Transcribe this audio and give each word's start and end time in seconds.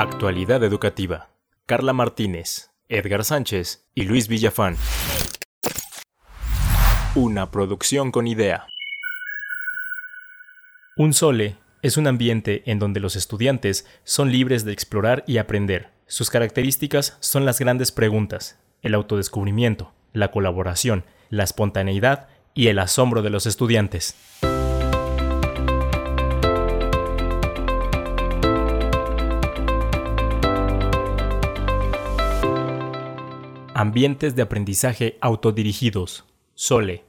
Actualidad 0.00 0.62
educativa. 0.62 1.30
Carla 1.66 1.92
Martínez, 1.92 2.70
Edgar 2.88 3.24
Sánchez 3.24 3.88
y 3.96 4.04
Luis 4.04 4.28
Villafán. 4.28 4.76
Una 7.16 7.50
producción 7.50 8.12
con 8.12 8.28
idea. 8.28 8.68
Un 10.96 11.14
sole 11.14 11.56
es 11.82 11.96
un 11.96 12.06
ambiente 12.06 12.62
en 12.66 12.78
donde 12.78 13.00
los 13.00 13.16
estudiantes 13.16 13.88
son 14.04 14.30
libres 14.30 14.64
de 14.64 14.70
explorar 14.70 15.24
y 15.26 15.38
aprender. 15.38 15.90
Sus 16.06 16.30
características 16.30 17.16
son 17.18 17.44
las 17.44 17.58
grandes 17.58 17.90
preguntas, 17.90 18.56
el 18.82 18.94
autodescubrimiento, 18.94 19.92
la 20.12 20.30
colaboración, 20.30 21.06
la 21.28 21.42
espontaneidad 21.42 22.28
y 22.54 22.68
el 22.68 22.78
asombro 22.78 23.22
de 23.22 23.30
los 23.30 23.46
estudiantes. 23.46 24.14
Ambientes 33.78 34.34
de 34.34 34.42
aprendizaje 34.42 35.18
autodirigidos. 35.20 36.24
Sole. 36.54 37.04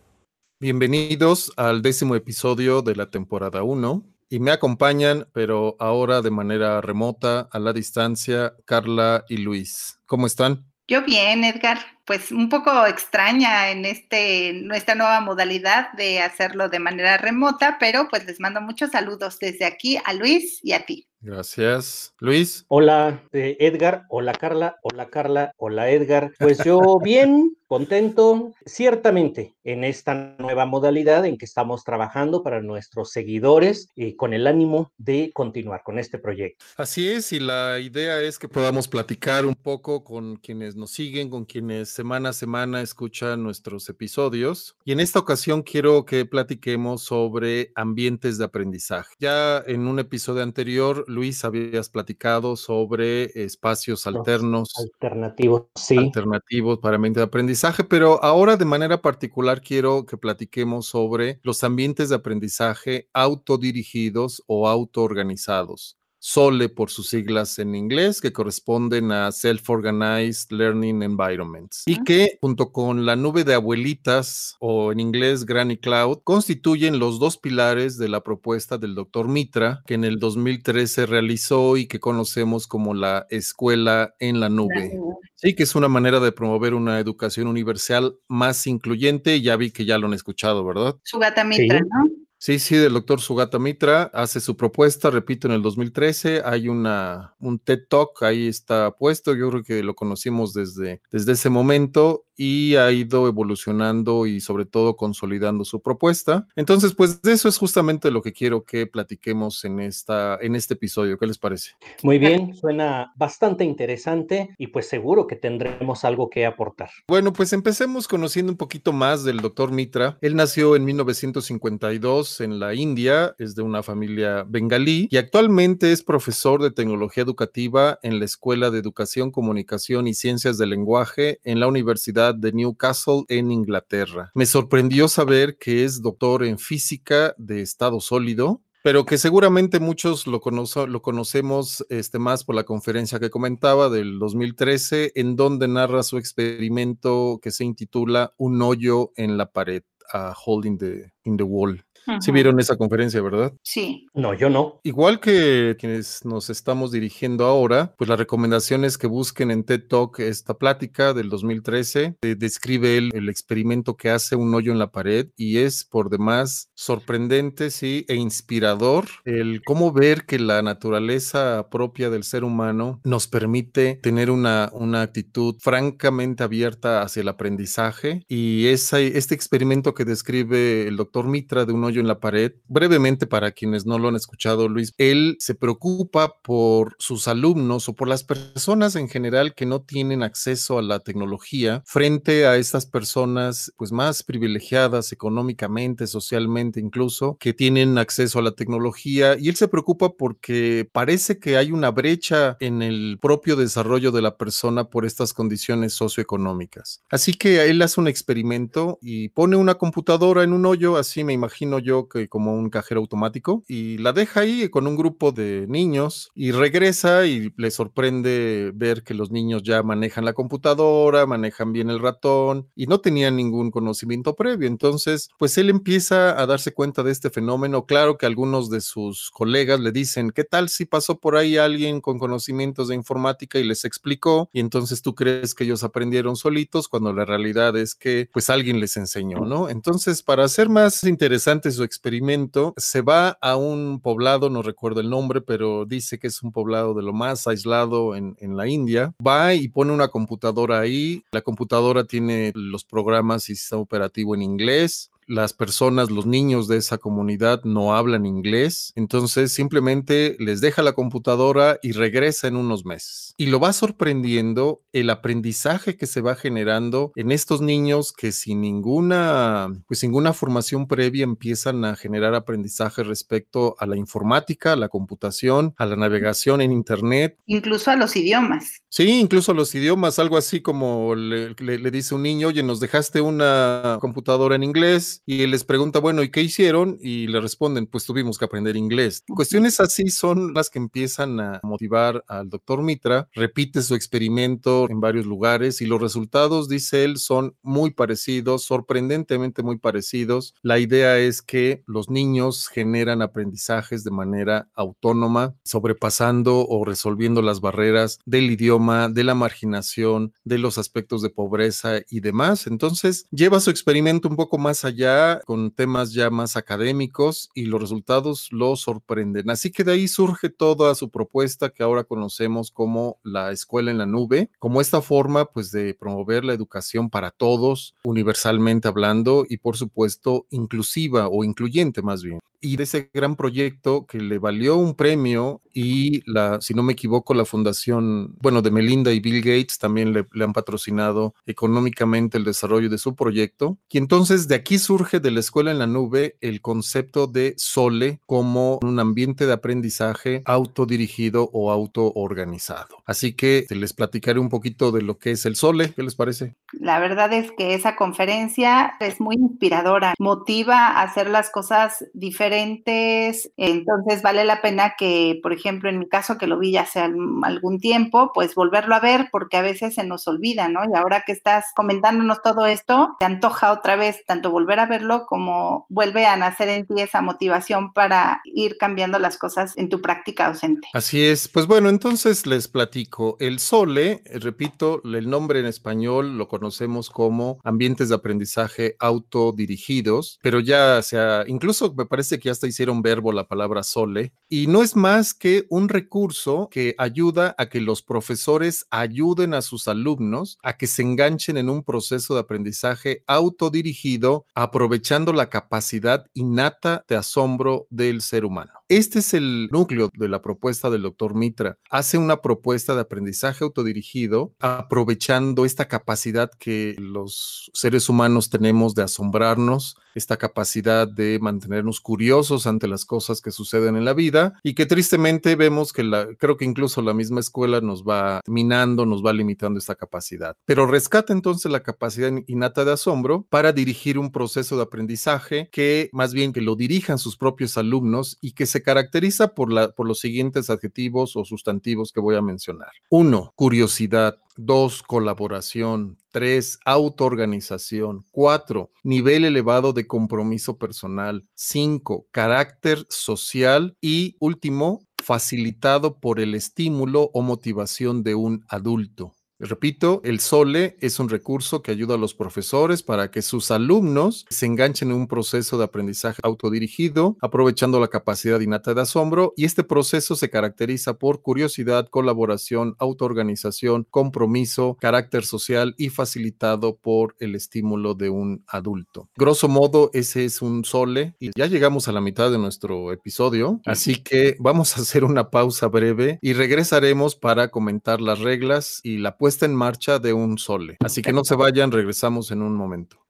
Bienvenidos 0.60 1.52
al 1.58 1.82
décimo 1.82 2.14
episodio 2.14 2.84
de 2.84 2.96
la 2.96 3.10
temporada 3.10 3.64
1 3.64 4.04
y 4.30 4.40
me 4.40 4.52
acompañan, 4.52 5.28
pero 5.34 5.76
ahora 5.80 6.22
de 6.22 6.30
manera 6.30 6.80
remota, 6.82 7.50
a 7.52 7.58
la 7.58 7.74
distancia, 7.74 8.54
Carla 8.66 9.26
y 9.28 9.38
Luis. 9.38 10.00
¿Cómo 10.06 10.28
están? 10.28 10.64
Yo 10.88 11.04
bien, 11.04 11.44
Edgar. 11.44 11.80
Pues 12.10 12.32
un 12.32 12.50
poco 12.50 12.88
extraña 12.88 13.70
en 13.70 13.86
este 13.86 14.52
nuestra 14.64 14.96
nueva 14.96 15.22
modalidad 15.22 15.92
de 15.94 16.22
hacerlo 16.22 16.68
de 16.68 16.80
manera 16.80 17.20
remota, 17.20 17.78
pero 17.80 18.08
pues 18.10 18.26
les 18.26 18.40
mando 18.40 18.62
muchos 18.62 18.90
saludos 18.90 19.38
desde 19.38 19.66
aquí 19.66 20.00
a 20.04 20.14
Luis 20.14 20.60
y 20.64 20.72
a 20.72 20.88
ti. 20.88 21.08
Gracias. 21.22 22.14
Luis. 22.20 22.66
Hola, 22.70 23.22
eh, 23.34 23.58
Edgar. 23.60 24.06
Hola, 24.10 24.32
Carla. 24.32 24.78
Hola, 24.84 25.10
Carla. 25.10 25.52
Hola, 25.58 25.90
Edgar. 25.90 26.32
Pues 26.40 26.64
yo 26.64 26.98
bien, 27.04 27.58
contento, 27.68 28.54
ciertamente, 28.66 29.54
en 29.66 29.84
esta 29.84 30.36
nueva 30.40 30.66
modalidad 30.66 31.26
en 31.26 31.38
que 31.38 31.44
estamos 31.44 31.84
trabajando 31.84 32.42
para 32.42 32.62
nuestros 32.62 33.12
seguidores 33.12 33.90
y 33.96 34.16
con 34.16 34.34
el 34.34 34.48
ánimo 34.48 34.94
de 34.98 35.32
continuar 35.34 35.84
con 35.84 36.00
este 36.00 36.20
proyecto. 36.20 36.64
Así 36.78 37.10
es, 37.10 37.34
y 37.34 37.40
la 37.40 37.80
idea 37.80 38.22
es 38.22 38.40
que 38.40 38.48
podamos 38.48 38.88
platicar 38.88 39.46
un 39.46 39.56
poco 39.56 40.06
con 40.06 40.38
quienes 40.38 40.78
nos 40.78 40.92
siguen, 40.92 41.30
con 41.30 41.44
quienes 41.44 41.99
semana 42.00 42.30
a 42.30 42.34
semana 42.34 42.82
escuchan 42.82 43.44
nuestros 43.44 43.90
episodios. 43.90 44.78
Y 44.86 44.94
en 44.94 45.02
esta 45.02 45.20
ocasión 45.20 45.64
quiero 45.64 46.06
que 46.06 46.24
platiquemos 46.26 47.02
sobre 47.02 47.74
ambientes 47.76 48.38
de 48.38 48.46
aprendizaje. 48.46 49.14
Ya 49.20 49.62
en 49.68 49.86
un 49.86 50.00
episodio 50.00 50.42
anterior 50.42 51.04
Luis, 51.10 51.44
habías 51.44 51.90
platicado 51.90 52.56
sobre 52.56 53.26
espacios 53.44 54.08
alternos. 54.08 54.70
Alternativos, 54.78 55.64
sí. 55.76 55.98
Alternativos 55.98 56.80
para 56.80 56.96
ambiente 56.96 57.20
de 57.20 57.26
aprendizaje, 57.26 57.84
pero 57.84 58.24
ahora 58.24 58.56
de 58.56 58.64
manera 58.64 59.02
particular 59.02 59.60
quiero 59.60 60.06
que 60.06 60.16
platiquemos 60.16 60.86
sobre 60.86 61.42
los 61.44 61.66
ambientes 61.66 62.08
de 62.08 62.16
aprendizaje 62.16 63.10
autodirigidos 63.12 64.42
o 64.48 64.70
autoorganizados. 64.70 65.99
SOLE 66.20 66.70
por 66.70 66.90
sus 66.90 67.10
siglas 67.10 67.60
en 67.60 67.76
inglés, 67.76 68.22
que 68.22 68.34
corresponden 68.34 69.12
a 69.12 69.32
Self-Organized 69.32 70.52
Learning 70.52 71.02
Environments, 71.02 71.84
y 71.86 72.04
que 72.04 72.38
junto 72.42 72.72
con 72.72 73.06
la 73.06 73.16
nube 73.16 73.44
de 73.44 73.56
abuelitas 73.56 74.56
o 74.60 74.92
en 74.92 75.00
inglés 75.00 75.46
Granny 75.46 75.78
Cloud, 75.78 76.20
constituyen 76.24 77.00
los 77.00 77.20
dos 77.20 77.38
pilares 77.38 77.98
de 77.98 78.10
la 78.10 78.22
propuesta 78.22 78.78
del 78.78 78.96
doctor 78.96 79.28
Mitra, 79.28 79.82
que 79.86 79.96
en 79.96 80.04
el 80.04 80.20
2013 80.20 81.06
realizó 81.06 81.78
y 81.78 81.88
que 81.88 82.00
conocemos 82.00 82.68
como 82.68 82.94
la 82.94 83.26
escuela 83.30 84.14
en 84.20 84.40
la 84.40 84.50
nube. 84.50 84.92
Sí, 85.36 85.56
que 85.56 85.64
es 85.64 85.74
una 85.76 85.88
manera 85.88 86.20
de 86.20 86.34
promover 86.34 86.74
una 86.74 87.00
educación 87.00 87.48
universal 87.48 88.18
más 88.28 88.68
incluyente. 88.68 89.42
Ya 89.42 89.56
vi 89.56 89.72
que 89.72 89.86
ya 89.86 89.98
lo 89.98 90.08
han 90.08 90.14
escuchado, 90.14 90.66
¿verdad? 90.66 90.98
Sugata 91.04 91.46
Mitra, 91.46 91.80
¿no? 91.80 92.19
Sí, 92.42 92.58
sí, 92.58 92.78
del 92.78 92.94
doctor 92.94 93.20
Sugata 93.20 93.60
Mitra 93.60 94.04
hace 94.14 94.40
su 94.40 94.56
propuesta, 94.56 95.10
repito, 95.10 95.50
en 95.50 95.54
el 95.56 95.62
2013 95.62 96.42
hay 96.46 96.70
una, 96.70 97.36
un 97.38 97.60
TED 97.60 97.80
Talk, 97.90 98.24
ahí 98.24 98.48
está 98.48 98.92
puesto, 98.92 99.36
yo 99.36 99.50
creo 99.50 99.62
que 99.62 99.84
lo 99.84 99.94
conocimos 99.94 100.54
desde, 100.54 101.02
desde 101.12 101.34
ese 101.34 101.50
momento 101.50 102.24
y 102.42 102.78
ha 102.78 102.90
ido 102.94 103.28
evolucionando 103.28 104.26
y 104.26 104.40
sobre 104.40 104.66
todo 104.66 104.96
consolidando 104.96 105.66
su 105.66 105.82
propuesta. 105.82 106.48
Entonces, 106.56 106.96
pues 106.96 107.22
de 107.22 107.34
eso 107.34 107.50
es 107.50 107.58
justamente 107.58 108.12
lo 108.12 108.22
que 108.22 108.32
quiero 108.32 108.64
que 108.64 108.88
platiquemos 108.88 109.66
en, 109.66 109.82
esta, 109.82 110.38
en 110.40 110.56
este 110.56 110.76
episodio. 110.76 111.20
¿Qué 111.20 111.28
les 111.28 111.38
parece? 111.38 111.72
Muy 112.02 112.18
bien, 112.18 112.56
suena 112.56 113.12
bastante 113.18 113.66
interesante 113.66 114.56
y 114.58 114.68
pues 114.68 114.88
seguro 114.88 115.28
que 115.28 115.36
tendremos 115.36 116.06
algo 116.06 116.30
que 116.30 116.46
aportar. 116.46 116.90
Bueno, 117.10 117.34
pues 117.34 117.52
empecemos 117.52 118.08
conociendo 118.08 118.54
un 118.54 118.58
poquito 118.58 118.94
más 118.94 119.26
del 119.26 119.42
doctor 119.42 119.74
Mitra. 119.74 120.18
Él 120.22 120.38
nació 120.38 120.78
en 120.78 120.86
1952 120.86 122.40
en 122.40 122.58
la 122.62 122.74
India, 122.74 123.36
es 123.38 123.54
de 123.54 123.64
una 123.64 123.84
familia 123.84 124.46
bengalí 124.48 125.10
y 125.12 125.18
actualmente 125.18 125.92
es 125.92 126.04
profesor 126.04 126.62
de 126.62 126.72
tecnología 126.72 127.22
educativa 127.22 128.00
en 128.02 128.20
la 128.20 128.24
Escuela 128.24 128.72
de 128.72 128.80
Educación, 128.80 129.30
Comunicación 129.30 130.08
y 130.08 130.14
Ciencias 130.14 130.58
del 130.58 130.70
Lenguaje 130.70 131.42
en 131.44 131.60
la 131.60 131.68
Universidad 131.68 132.29
de 132.34 132.52
Newcastle 132.52 133.24
en 133.28 133.52
Inglaterra. 133.52 134.32
Me 134.34 134.46
sorprendió 134.46 135.08
saber 135.08 135.58
que 135.58 135.84
es 135.86 136.02
doctor 136.02 136.44
en 136.44 136.58
física 136.58 137.34
de 137.38 137.62
estado 137.62 138.00
sólido, 138.00 138.62
pero 138.82 139.06
que 139.06 139.18
seguramente 139.18 139.80
muchos 139.80 140.26
lo, 140.26 140.42
lo 140.88 141.02
conocemos 141.02 141.86
este, 141.90 142.18
más 142.18 142.44
por 142.46 142.56
la 142.56 142.64
conferencia 142.64 143.20
que 143.20 143.30
comentaba 143.30 143.90
del 143.90 144.20
2013, 144.20 145.12
en 145.16 145.36
donde 145.36 145.68
narra 145.68 146.02
su 146.04 146.18
experimento 146.18 147.40
que 147.42 147.52
se 147.52 147.66
intitula 147.66 148.34
Un 148.38 148.62
hoyo 148.62 149.12
en 149.18 149.38
la 149.38 149.52
pared, 149.52 149.84
a 150.14 150.34
the, 150.80 151.12
in 151.24 151.38
the 151.38 151.44
Wall. 151.44 151.84
Sí 152.20 152.32
vieron 152.32 152.60
esa 152.60 152.78
conferencia, 152.78 153.22
¿verdad? 153.22 153.54
Sí. 153.64 154.08
No, 154.14 154.34
yo 154.34 154.50
no. 154.50 154.80
Igual 154.84 155.20
que 155.20 155.76
quienes 155.80 156.26
nos 156.26 156.50
estamos 156.50 156.92
dirigiendo 156.92 157.46
ahora, 157.46 157.94
pues 157.98 158.10
la 158.10 158.16
recomendación 158.16 158.86
es 158.86 158.98
que 158.98 159.08
busquen 159.08 159.52
en 159.52 159.64
TED 159.64 159.88
Talk 159.88 160.20
esta 160.20 160.56
plática 160.56 161.14
del 161.14 161.30
2013. 161.30 162.18
describe 162.22 162.98
él 162.98 163.12
el 163.14 163.30
experimento 163.30 163.96
que 163.96 164.10
hace 164.10 164.36
un 164.36 164.54
hoyo 164.54 164.72
en 164.72 164.80
la 164.80 164.92
pared 164.92 165.30
y 165.36 165.58
es 165.58 165.86
por 165.86 166.10
demás 166.10 166.70
sorprendente, 166.76 167.72
sí, 167.72 168.06
e 168.08 168.16
inspirador 168.16 169.06
el 169.26 169.62
cómo 169.64 169.92
ver 169.92 170.26
que 170.26 170.40
la 170.40 170.62
naturaleza 170.62 171.68
propia 171.70 172.10
del 172.10 172.24
ser 172.24 172.44
humano 172.44 173.02
nos 173.04 173.28
permite 173.28 174.00
tener 174.02 174.32
una, 174.32 174.70
una 174.74 175.02
actitud 175.02 175.56
francamente 175.60 176.44
abierta 176.44 177.02
hacia 177.02 177.22
el 177.22 177.28
aprendizaje 177.28 178.24
y 178.28 178.68
esa, 178.68 179.00
este 179.00 179.36
experimento 179.36 179.94
que 179.94 180.06
describe 180.06 180.88
el 180.88 180.98
doctor 180.98 181.28
Mitra 181.28 181.66
de 181.66 181.74
un 181.74 181.84
hoyo 181.84 181.99
en 182.00 182.08
la 182.08 182.20
pared. 182.20 182.54
Brevemente, 182.68 183.28
para 183.28 183.52
quienes 183.52 183.86
no 183.86 184.00
lo 184.00 184.08
han 184.08 184.16
escuchado, 184.16 184.68
Luis, 184.68 184.94
él 184.98 185.36
se 185.40 185.56
preocupa 185.56 186.36
por 186.42 186.96
sus 187.00 187.28
alumnos 187.28 187.90
o 187.90 187.94
por 187.94 188.08
las 188.08 188.24
personas 188.24 188.96
en 188.96 189.10
general 189.10 189.54
que 189.56 189.66
no 189.66 189.82
tienen 189.82 190.24
acceso 190.24 190.78
a 190.78 190.82
la 190.82 191.00
tecnología 191.00 191.84
frente 191.86 192.46
a 192.46 192.58
estas 192.58 192.86
personas 192.86 193.74
pues 193.78 193.92
más 193.92 194.24
privilegiadas 194.24 195.12
económicamente, 195.12 196.08
socialmente 196.08 196.80
incluso, 196.80 197.38
que 197.40 197.54
tienen 197.54 197.98
acceso 197.98 198.40
a 198.40 198.42
la 198.42 198.52
tecnología 198.52 199.38
y 199.38 199.50
él 199.50 199.56
se 199.56 199.68
preocupa 199.68 200.14
porque 200.18 200.88
parece 200.92 201.40
que 201.40 201.58
hay 201.58 201.72
una 201.72 201.92
brecha 201.92 202.58
en 202.60 202.82
el 202.82 203.18
propio 203.22 203.56
desarrollo 203.56 204.12
de 204.12 204.22
la 204.22 204.38
persona 204.38 204.90
por 204.90 205.06
estas 205.06 205.34
condiciones 205.34 205.94
socioeconómicas. 205.94 207.04
Así 207.10 207.34
que 207.34 207.70
él 207.70 207.82
hace 207.82 208.00
un 208.00 208.08
experimento 208.08 209.00
y 209.02 209.30
pone 209.30 209.56
una 209.56 209.76
computadora 209.76 210.44
en 210.44 210.54
un 210.54 210.66
hoyo, 210.66 210.98
así 210.98 211.24
me 211.24 211.34
imagino 211.34 211.80
yo 211.80 211.89
que 212.10 212.30
como 212.30 212.54
un 212.54 212.70
cajero 212.70 213.02
automático 213.02 213.64
y 213.68 213.98
la 213.98 214.14
deja 214.14 214.42
ahí 214.42 214.70
con 214.70 214.88
un 214.88 214.96
grupo 214.96 215.32
de 215.32 215.66
niños 215.68 216.32
y 216.36 216.52
regresa 216.52 217.26
y 217.26 217.54
le 217.58 217.72
sorprende 217.72 218.72
ver 218.76 219.04
que 219.04 219.14
los 219.14 219.32
niños 219.32 219.64
ya 219.64 219.84
manejan 219.84 220.26
la 220.26 220.34
computadora, 220.34 221.26
manejan 221.26 221.74
bien 221.74 221.90
el 221.90 222.00
ratón 222.00 222.68
y 222.76 222.88
no 222.88 223.00
tenían 223.00 223.36
ningún 223.36 223.72
conocimiento 223.72 224.36
previo. 224.36 224.68
Entonces, 224.68 225.30
pues 225.38 225.58
él 225.58 225.70
empieza 225.70 226.40
a 226.40 226.46
darse 226.46 226.74
cuenta 226.74 227.04
de 227.04 227.12
este 227.12 227.30
fenómeno. 227.30 227.86
Claro 227.86 228.18
que 228.18 228.26
algunos 228.26 228.70
de 228.70 228.82
sus 228.82 229.32
colegas 229.32 229.80
le 229.80 229.92
dicen, 229.92 230.32
¿qué 230.32 230.44
tal 230.44 230.70
si 230.70 230.86
pasó 230.86 231.20
por 231.20 231.38
ahí 231.38 231.58
alguien 231.58 232.02
con 232.02 232.20
conocimientos 232.20 232.88
de 232.90 232.96
informática 232.96 233.60
y 233.60 233.64
les 233.64 233.86
explicó? 233.86 234.50
Y 234.54 234.60
entonces 234.60 235.02
tú 235.02 235.16
crees 235.16 235.56
que 235.56 235.64
ellos 235.64 235.84
aprendieron 235.84 236.36
solitos 236.36 236.88
cuando 236.88 237.14
la 237.14 237.26
realidad 237.26 237.76
es 237.78 237.96
que 237.96 238.30
pues 238.32 238.50
alguien 238.50 238.80
les 238.80 238.98
enseñó, 238.98 239.40
¿no? 239.46 239.70
Entonces, 239.70 240.24
para 240.24 240.44
hacer 240.44 240.70
más 240.70 241.04
interesante 241.04 241.69
su 241.72 241.84
experimento, 241.84 242.74
se 242.78 243.02
va 243.02 243.38
a 243.42 243.56
un 243.56 244.00
poblado, 244.02 244.50
no 244.50 244.62
recuerdo 244.62 245.02
el 245.02 245.10
nombre, 245.10 245.42
pero 245.42 245.86
dice 245.86 246.20
que 246.20 246.28
es 246.28 246.42
un 246.44 246.52
poblado 246.52 246.94
de 246.94 247.04
lo 247.04 247.14
más 247.14 247.48
aislado 247.48 248.16
en, 248.16 248.36
en 248.40 248.58
la 248.58 248.68
India. 248.68 249.14
Va 249.26 249.54
y 249.54 249.68
pone 249.68 249.92
una 249.92 250.08
computadora 250.08 250.80
ahí. 250.80 251.24
La 251.32 251.42
computadora 251.42 252.04
tiene 252.04 252.52
los 252.56 252.84
programas 252.84 253.50
y 253.50 253.56
sistema 253.56 253.82
operativo 253.82 254.36
en 254.36 254.42
inglés 254.42 255.12
las 255.30 255.54
personas, 255.54 256.10
los 256.10 256.26
niños 256.26 256.68
de 256.68 256.78
esa 256.78 256.98
comunidad 256.98 257.64
no 257.64 257.96
hablan 257.96 258.26
inglés, 258.26 258.92
entonces 258.96 259.54
simplemente 259.54 260.36
les 260.40 260.60
deja 260.60 260.82
la 260.82 260.94
computadora 260.94 261.80
y 261.84 261.92
regresa 261.92 262.48
en 262.48 262.56
unos 262.56 262.84
meses. 262.84 263.36
Y 263.38 263.46
lo 263.46 263.60
va 263.60 263.72
sorprendiendo 263.72 264.82
el 264.92 265.10
aprendizaje 265.12 265.96
que 265.96 266.08
se 266.08 266.22
va 266.22 266.36
generando 266.36 267.14
en 267.16 267.32
estos 267.32 267.62
niños 267.62 268.12
que 268.12 268.32
sin 268.32 268.62
ninguna, 268.62 269.72
pues 269.88 270.04
ninguna 270.04 270.34
formación 270.34 270.88
previa 270.88 271.26
empiezan 271.26 271.86
a 271.86 271.96
generar 271.96 272.34
aprendizaje 272.34 273.04
respecto 273.04 273.76
a 273.80 273.86
la 273.86 273.98
informática, 273.98 274.74
a 274.74 274.78
la 274.78 274.90
computación, 274.90 275.76
a 275.78 275.86
la 275.86 275.96
navegación 275.96 276.60
en 276.62 276.72
internet. 276.72 277.38
Incluso 277.46 277.92
a 277.92 277.96
los 277.96 278.16
idiomas. 278.16 278.82
Sí, 278.90 279.20
incluso 279.20 279.52
a 279.52 279.56
los 279.56 279.76
idiomas, 279.76 280.18
algo 280.18 280.38
así 280.38 280.62
como 280.62 281.14
le, 281.14 281.54
le 281.54 281.92
dice 281.92 282.16
un 282.16 282.24
niño, 282.24 282.48
oye, 282.48 282.64
nos 282.64 282.80
dejaste 282.80 283.22
una 283.22 284.00
computadora 284.02 284.56
en 284.56 284.64
inglés 284.64 285.19
y 285.26 285.46
les 285.48 285.64
pregunta, 285.64 286.00
bueno, 286.00 286.24
¿y 286.24 286.32
qué 286.32 286.42
hicieron? 286.42 286.98
Y 287.02 287.28
le 287.28 287.40
responden, 287.40 287.86
pues 287.86 288.06
tuvimos 288.06 288.38
que 288.38 288.46
aprender 288.46 288.76
inglés. 288.76 289.24
Cuestiones 289.28 289.80
así 289.80 290.10
son 290.10 290.54
las 290.54 290.70
que 290.70 290.80
empiezan 290.80 291.40
a 291.40 291.60
motivar 291.64 292.24
al 292.28 292.50
doctor 292.50 292.82
Mitra, 292.82 293.30
repite 293.34 293.82
su 293.82 293.96
experimento 293.96 294.90
en 294.90 295.00
varios 295.00 295.26
lugares 295.26 295.82
y 295.82 295.86
los 295.86 296.02
resultados, 296.02 296.68
dice 296.68 297.04
él, 297.04 297.18
son 297.18 297.56
muy 297.62 297.92
parecidos, 297.92 298.64
sorprendentemente 298.64 299.64
muy 299.64 299.78
parecidos. 299.78 300.56
La 300.62 300.80
idea 300.80 301.18
es 301.20 301.42
que 301.42 301.84
los 301.86 302.10
niños 302.10 302.68
generan 302.68 303.22
aprendizajes 303.22 304.04
de 304.04 304.12
manera 304.12 304.70
autónoma, 304.74 305.56
sobrepasando 305.64 306.66
o 306.68 306.86
resolviendo 306.86 307.42
las 307.42 307.62
barreras 307.62 308.20
del 308.26 308.50
idioma, 308.52 309.10
de 309.10 309.24
la 309.24 309.36
marginación, 309.36 310.34
de 310.44 310.58
los 310.58 310.78
aspectos 310.78 311.22
de 311.22 311.30
pobreza 311.30 312.00
y 312.10 312.22
demás. 312.22 312.68
Entonces, 312.68 313.28
lleva 313.32 313.60
su 313.60 313.70
experimento 313.70 314.28
un 314.28 314.36
poco 314.36 314.58
más 314.58 314.86
allá 314.86 315.09
con 315.46 315.72
temas 315.72 316.14
ya 316.14 316.30
más 316.30 316.58
académicos 316.58 317.50
y 317.54 317.66
los 317.66 317.82
resultados 317.82 318.50
lo 318.52 318.76
sorprenden. 318.76 319.50
Así 319.50 319.72
que 319.72 319.84
de 319.84 319.94
ahí 319.94 320.08
surge 320.08 320.50
toda 320.50 320.96
su 320.96 321.10
propuesta 321.10 321.70
que 321.70 321.84
ahora 321.84 322.04
conocemos 322.04 322.72
como 322.72 323.20
la 323.24 323.52
escuela 323.52 323.92
en 323.92 323.98
la 323.98 324.06
nube, 324.06 324.50
como 324.60 324.82
esta 324.82 325.02
forma 325.02 325.46
pues 325.46 325.72
de 325.72 325.94
promover 325.94 326.44
la 326.46 326.54
educación 326.54 327.10
para 327.10 327.32
todos, 327.32 327.96
universalmente 328.04 328.88
hablando 328.88 329.46
y 329.48 329.58
por 329.58 329.78
supuesto 329.78 330.46
inclusiva 330.50 331.28
o 331.30 331.44
incluyente 331.44 332.02
más 332.02 332.24
bien 332.24 332.40
y 332.62 332.76
de 332.78 332.84
ese 332.84 333.10
gran 333.14 333.36
proyecto 333.36 334.06
que 334.06 334.20
le 334.20 334.40
valió 334.40 334.76
un 334.76 334.96
premio 334.96 335.62
y 335.74 336.22
la, 336.30 336.60
si 336.62 336.74
no 336.74 336.84
me 336.84 336.94
equivoco, 336.94 337.34
la 337.34 337.46
fundación, 337.46 338.36
bueno, 338.42 338.62
de 338.62 338.72
Melinda 338.72 339.14
y 339.14 339.20
Bill 339.20 339.42
Gates 339.42 339.78
también 339.78 340.14
le, 340.14 340.26
han 340.44 340.54
patrocinado 340.54 341.36
económicamente 341.46 342.38
el 342.38 342.44
desarrollo 342.44 342.90
de 342.90 342.98
su 342.98 343.16
proyecto. 343.16 343.78
Y 343.90 343.98
entonces 343.98 344.48
de 344.48 344.56
aquí 344.56 344.78
surge 344.78 345.20
de 345.20 345.32
la 345.32 345.40
escuela 345.40 345.72
en 345.72 345.80
la 345.80 345.88
nube 345.88 346.38
el 346.42 346.62
concepto 346.62 347.28
de 347.28 347.54
Sole 347.58 348.20
como 348.26 348.80
un 348.82 349.00
ambiente 349.00 349.46
de 349.46 349.54
aprendizaje 349.54 350.42
autodirigido 350.46 351.50
o 351.54 351.72
autoorganizado. 351.72 352.98
Así 353.06 353.34
que 353.34 353.66
les 353.70 353.94
platicaré 353.94 354.40
un 354.40 354.50
poquito 354.50 354.92
de 354.92 355.02
lo 355.02 355.18
que 355.18 355.32
es 355.32 355.46
el 355.46 355.56
Sole. 355.56 355.94
¿Qué 355.94 356.04
les 356.04 356.16
parece? 356.16 356.56
La 356.74 357.00
verdad 357.00 357.32
es 357.32 357.52
que 357.52 357.74
esa 357.74 357.96
conferencia 357.96 358.94
es 359.00 359.22
muy 359.22 359.36
inspiradora, 359.36 360.14
motiva 360.20 360.88
a 360.88 361.04
hacer 361.04 361.30
las 361.30 361.50
cosas 361.50 362.06
diferentes 362.14 362.49
diferentes, 362.50 363.52
entonces 363.58 364.22
vale 364.22 364.44
la 364.44 364.62
pena 364.62 364.96
que, 364.98 365.40
por 365.44 365.54
ejemplo, 365.54 365.90
en 365.90 366.00
mi 366.00 366.10
caso, 366.10 366.38
que 366.38 366.48
lo 366.48 366.58
vi 366.58 366.72
ya 366.72 366.82
hace 366.82 367.00
algún 367.00 367.80
tiempo, 367.80 368.32
pues 368.34 368.56
volverlo 368.56 368.96
a 368.96 369.00
ver 369.00 369.30
porque 369.32 369.58
a 369.58 369.62
veces 369.62 369.96
se 369.96 370.04
nos 370.04 370.28
olvida, 370.28 370.68
¿no? 370.68 370.82
Y 370.84 370.98
ahora 370.98 371.24
que 371.26 371.32
estás 371.32 371.66
comentándonos 371.76 372.42
todo 372.42 372.66
esto, 372.66 373.16
te 373.20 373.26
antoja 373.26 373.72
otra 373.72 373.96
vez 373.96 374.24
tanto 374.26 374.52
volver 374.52 374.80
a 374.80 374.88
verlo 374.88 375.26
como 375.28 375.86
vuelve 375.90 376.26
a 376.26 376.38
nacer 376.38 376.70
en 376.70 376.88
ti 376.88 377.02
esa 377.02 377.22
motivación 377.22 377.94
para 377.94 378.42
ir 378.46 378.78
cambiando 378.78 379.20
las 379.20 379.38
cosas 379.38 379.78
en 379.78 379.90
tu 379.90 380.02
práctica 380.02 380.48
docente. 380.48 380.88
Así 380.94 381.24
es, 381.24 381.48
pues 381.48 381.68
bueno, 381.68 381.90
entonces 381.90 382.48
les 382.48 382.68
platico. 382.68 383.38
El 383.40 383.60
SOLE, 383.60 384.24
repito, 384.36 385.02
el 385.04 385.30
nombre 385.30 385.60
en 385.60 385.68
español 385.68 386.38
lo 386.38 386.48
conocemos 386.48 387.10
como 387.10 387.60
ambientes 387.64 388.10
de 388.10 388.16
aprendizaje 388.16 388.96
autodirigidos, 389.00 390.40
pero 390.42 390.60
ya 390.60 391.02
sea, 391.04 391.44
incluso 391.48 391.94
me 391.94 392.06
parece 392.06 392.39
que 392.40 392.50
hasta 392.50 392.68
hicieron 392.68 393.02
verbo 393.02 393.32
la 393.32 393.48
palabra 393.48 393.84
sole, 393.84 394.34
y 394.48 394.68
no 394.68 394.82
es 394.82 394.96
más 394.96 395.34
que 395.34 395.66
un 395.70 395.90
recurso 395.90 396.70
que 396.72 396.96
ayuda 396.98 397.56
a 397.58 397.70
que 397.70 397.82
los 397.82 398.02
profesores 398.02 398.86
ayuden 398.90 399.54
a 399.54 399.62
sus 399.62 399.88
alumnos 399.88 400.58
a 400.64 400.78
que 400.78 400.88
se 400.88 401.02
enganchen 401.02 401.58
en 401.58 401.70
un 401.70 401.84
proceso 401.84 402.34
de 402.34 402.42
aprendizaje 402.42 403.24
autodirigido, 403.28 404.46
aprovechando 404.54 405.34
la 405.34 405.50
capacidad 405.50 406.26
innata 406.34 407.06
de 407.08 407.16
asombro 407.16 407.88
del 407.90 408.22
ser 408.22 408.46
humano. 408.46 408.79
Este 408.90 409.20
es 409.20 409.36
el 409.36 409.70
núcleo 409.72 410.10
de 410.16 410.28
la 410.28 410.42
propuesta 410.42 410.90
del 410.90 411.04
doctor 411.04 411.36
Mitra. 411.36 411.78
Hace 411.92 412.18
una 412.18 412.42
propuesta 412.42 412.96
de 412.96 413.02
aprendizaje 413.02 413.64
autodirigido, 413.64 414.56
aprovechando 414.60 415.64
esta 415.64 415.88
capacidad 415.88 416.50
que 416.58 416.96
los 416.98 417.70
seres 417.76 418.10
humanos 418.10 418.50
tenemos 418.50 418.96
de 418.96 419.04
asombrarnos, 419.04 419.96
esta 420.16 420.38
capacidad 420.38 421.08
de 421.08 421.38
mantenernos 421.40 422.02
curiosos 422.02 422.66
ante 422.66 422.88
las 422.88 423.06
cosas 423.06 423.42
que 423.42 423.52
suceden 423.52 423.96
en 423.96 424.06
la 424.06 424.14
vida 424.14 424.54
y 424.64 424.74
que 424.74 424.88
tristemente 424.88 425.56
vemos 425.56 425.94
que 425.94 426.04
la, 426.04 426.28
creo 426.38 426.58
que 426.58 426.66
incluso 426.66 427.04
la 427.04 427.14
misma 427.14 427.42
escuela 427.42 427.82
nos 427.82 428.04
va 428.04 428.42
minando, 428.48 429.06
nos 429.06 429.24
va 429.24 429.34
limitando 429.34 429.78
esta 429.78 429.94
capacidad. 429.94 430.56
Pero 430.66 430.88
rescata 430.88 431.32
entonces 431.32 431.72
la 431.72 431.84
capacidad 431.84 432.32
innata 432.48 432.86
de 432.86 432.94
asombro 432.94 433.46
para 433.50 433.72
dirigir 433.72 434.18
un 434.18 434.32
proceso 434.32 434.78
de 434.78 434.84
aprendizaje 434.84 435.70
que 435.72 436.10
más 436.12 436.34
bien 436.34 436.54
que 436.54 436.62
lo 436.62 436.76
dirijan 436.76 437.20
sus 437.20 437.38
propios 437.38 437.78
alumnos 437.78 438.38
y 438.42 438.54
que 438.54 438.66
se 438.66 438.79
caracteriza 438.82 439.54
por, 439.54 439.72
la, 439.72 439.92
por 439.92 440.08
los 440.08 440.20
siguientes 440.20 440.70
adjetivos 440.70 441.36
o 441.36 441.46
sustantivos 441.46 442.12
que 442.12 442.20
voy 442.20 442.36
a 442.36 442.42
mencionar. 442.42 442.92
Uno, 443.10 443.54
curiosidad. 443.56 444.38
Dos, 444.58 445.04
colaboración. 445.04 446.18
Tres, 446.32 446.80
autoorganización. 446.86 448.26
Cuatro, 448.32 448.92
nivel 449.04 449.46
elevado 449.46 449.94
de 449.94 450.06
compromiso 450.06 450.78
personal. 450.78 451.46
Cinco, 451.56 452.28
carácter 452.32 453.06
social. 453.10 453.96
Y 454.02 454.36
último, 454.40 455.02
facilitado 455.24 456.20
por 456.20 456.40
el 456.40 456.56
estímulo 456.56 457.30
o 457.34 457.42
motivación 457.42 458.24
de 458.24 458.36
un 458.36 458.66
adulto. 458.68 459.34
Repito, 459.60 460.22
el 460.24 460.40
SOLE 460.40 460.96
es 461.02 461.20
un 461.20 461.28
recurso 461.28 461.82
que 461.82 461.92
ayuda 461.92 462.16
a 462.16 462.18
los 462.18 462.34
profesores 462.34 463.04
para 463.04 463.30
que 463.30 463.42
sus 463.42 463.72
alumnos 463.72 464.46
se 464.50 464.66
enganchen 464.66 465.10
en 465.10 465.18
un 465.18 465.28
proceso 465.28 465.78
de 465.78 465.84
aprendizaje 465.84 466.40
autodirigido, 466.44 467.38
aprovechando 467.42 468.00
la 468.00 468.08
capacidad 468.08 468.62
innata 468.62 468.94
de 468.94 469.02
asombro, 469.02 469.54
y 469.58 469.66
este 469.66 469.84
proceso 469.84 470.38
se 470.38 470.50
caracteriza 470.50 471.16
por 471.16 471.42
curiosidad, 471.42 472.08
colaboración, 472.08 472.96
autoorganización, 473.00 474.08
compromiso, 474.10 474.98
carácter 475.02 475.44
social 475.44 475.94
y 475.98 476.08
facilitado 476.08 476.96
por 476.96 477.36
el 477.40 477.56
estímulo 477.56 478.14
de 478.14 478.30
un 478.30 478.64
adulto. 478.66 479.28
Grosso 479.36 479.68
modo, 479.68 480.10
ese 480.14 480.46
es 480.46 480.62
un 480.62 480.86
SOLE 480.86 481.36
y 481.38 481.52
ya 481.54 481.68
llegamos 481.68 482.08
a 482.08 482.14
la 482.14 482.22
mitad 482.22 482.50
de 482.50 482.60
nuestro 482.60 483.12
episodio, 483.12 483.82
así 483.86 484.24
que 484.24 484.56
vamos 484.60 484.98
a 484.98 485.02
hacer 485.02 485.26
una 485.26 485.50
pausa 485.50 485.88
breve 485.88 486.40
y 486.42 486.54
regresaremos 486.54 487.36
para 487.36 487.68
comentar 487.68 488.22
las 488.22 488.40
reglas 488.40 489.02
y 489.04 489.18
la 489.18 489.38
puesta 489.38 489.49
puesta 489.50 489.66
en 489.66 489.74
marcha 489.74 490.20
de 490.20 490.32
un 490.32 490.60
sole. 490.60 490.98
Así 491.04 491.24
que 491.24 491.34
no 491.34 491.44
se 491.44 491.56
vayan, 491.56 491.92
regresamos 491.92 492.52
en 492.52 492.62
un 492.62 492.76
momento. 492.76 493.26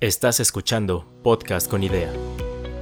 Estás 0.00 0.38
escuchando 0.38 1.10
Podcast 1.22 1.70
con 1.70 1.82
Idea, 1.82 2.12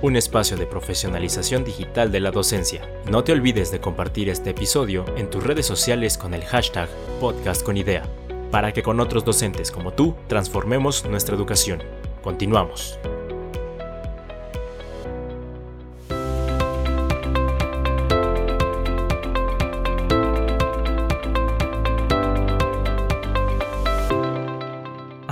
un 0.03 0.17
espacio 0.17 0.57
de 0.57 0.67
profesionalización 0.67 1.63
digital 1.63 2.11
de 2.11 2.19
la 2.19 2.33
docencia. 2.33 2.83
No 3.09 3.23
te 3.23 3.31
olvides 3.31 3.71
de 3.71 3.81
compartir 3.81 4.29
este 4.29 4.51
episodio 4.51 5.05
en 5.17 5.31
tus 5.31 5.45
redes 5.45 5.67
sociales 5.67 6.19
con 6.19 6.35
el 6.35 6.45
hashtag 6.45 6.89
Podcast 7.21 7.63
con 7.63 7.77
Idea, 7.77 8.03
para 8.51 8.73
que 8.73 8.83
con 8.83 8.99
otros 8.99 9.25
docentes 9.25 9.71
como 9.71 9.93
tú 9.93 10.17
transformemos 10.27 11.05
nuestra 11.05 11.37
educación. 11.37 11.81
Continuamos. 12.23 12.99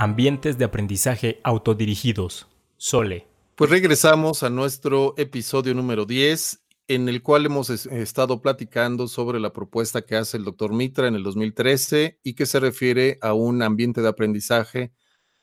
Ambientes 0.07 0.57
de 0.57 0.63
aprendizaje 0.63 1.41
autodirigidos. 1.43 2.47
Sole. 2.77 3.27
Pues 3.55 3.69
regresamos 3.69 4.41
a 4.41 4.49
nuestro 4.49 5.13
episodio 5.17 5.73
número 5.73 6.05
10, 6.05 6.63
en 6.87 7.09
el 7.09 7.21
cual 7.21 7.45
hemos 7.45 7.69
estado 7.69 8.41
platicando 8.41 9.09
sobre 9.09 9.41
la 9.41 9.51
propuesta 9.51 10.03
que 10.03 10.15
hace 10.15 10.37
el 10.37 10.45
doctor 10.45 10.71
Mitra 10.71 11.09
en 11.09 11.15
el 11.15 11.23
2013 11.23 12.21
y 12.23 12.35
que 12.35 12.45
se 12.45 12.61
refiere 12.61 13.17
a 13.21 13.33
un 13.33 13.61
ambiente 13.61 14.01
de 14.01 14.07
aprendizaje 14.07 14.93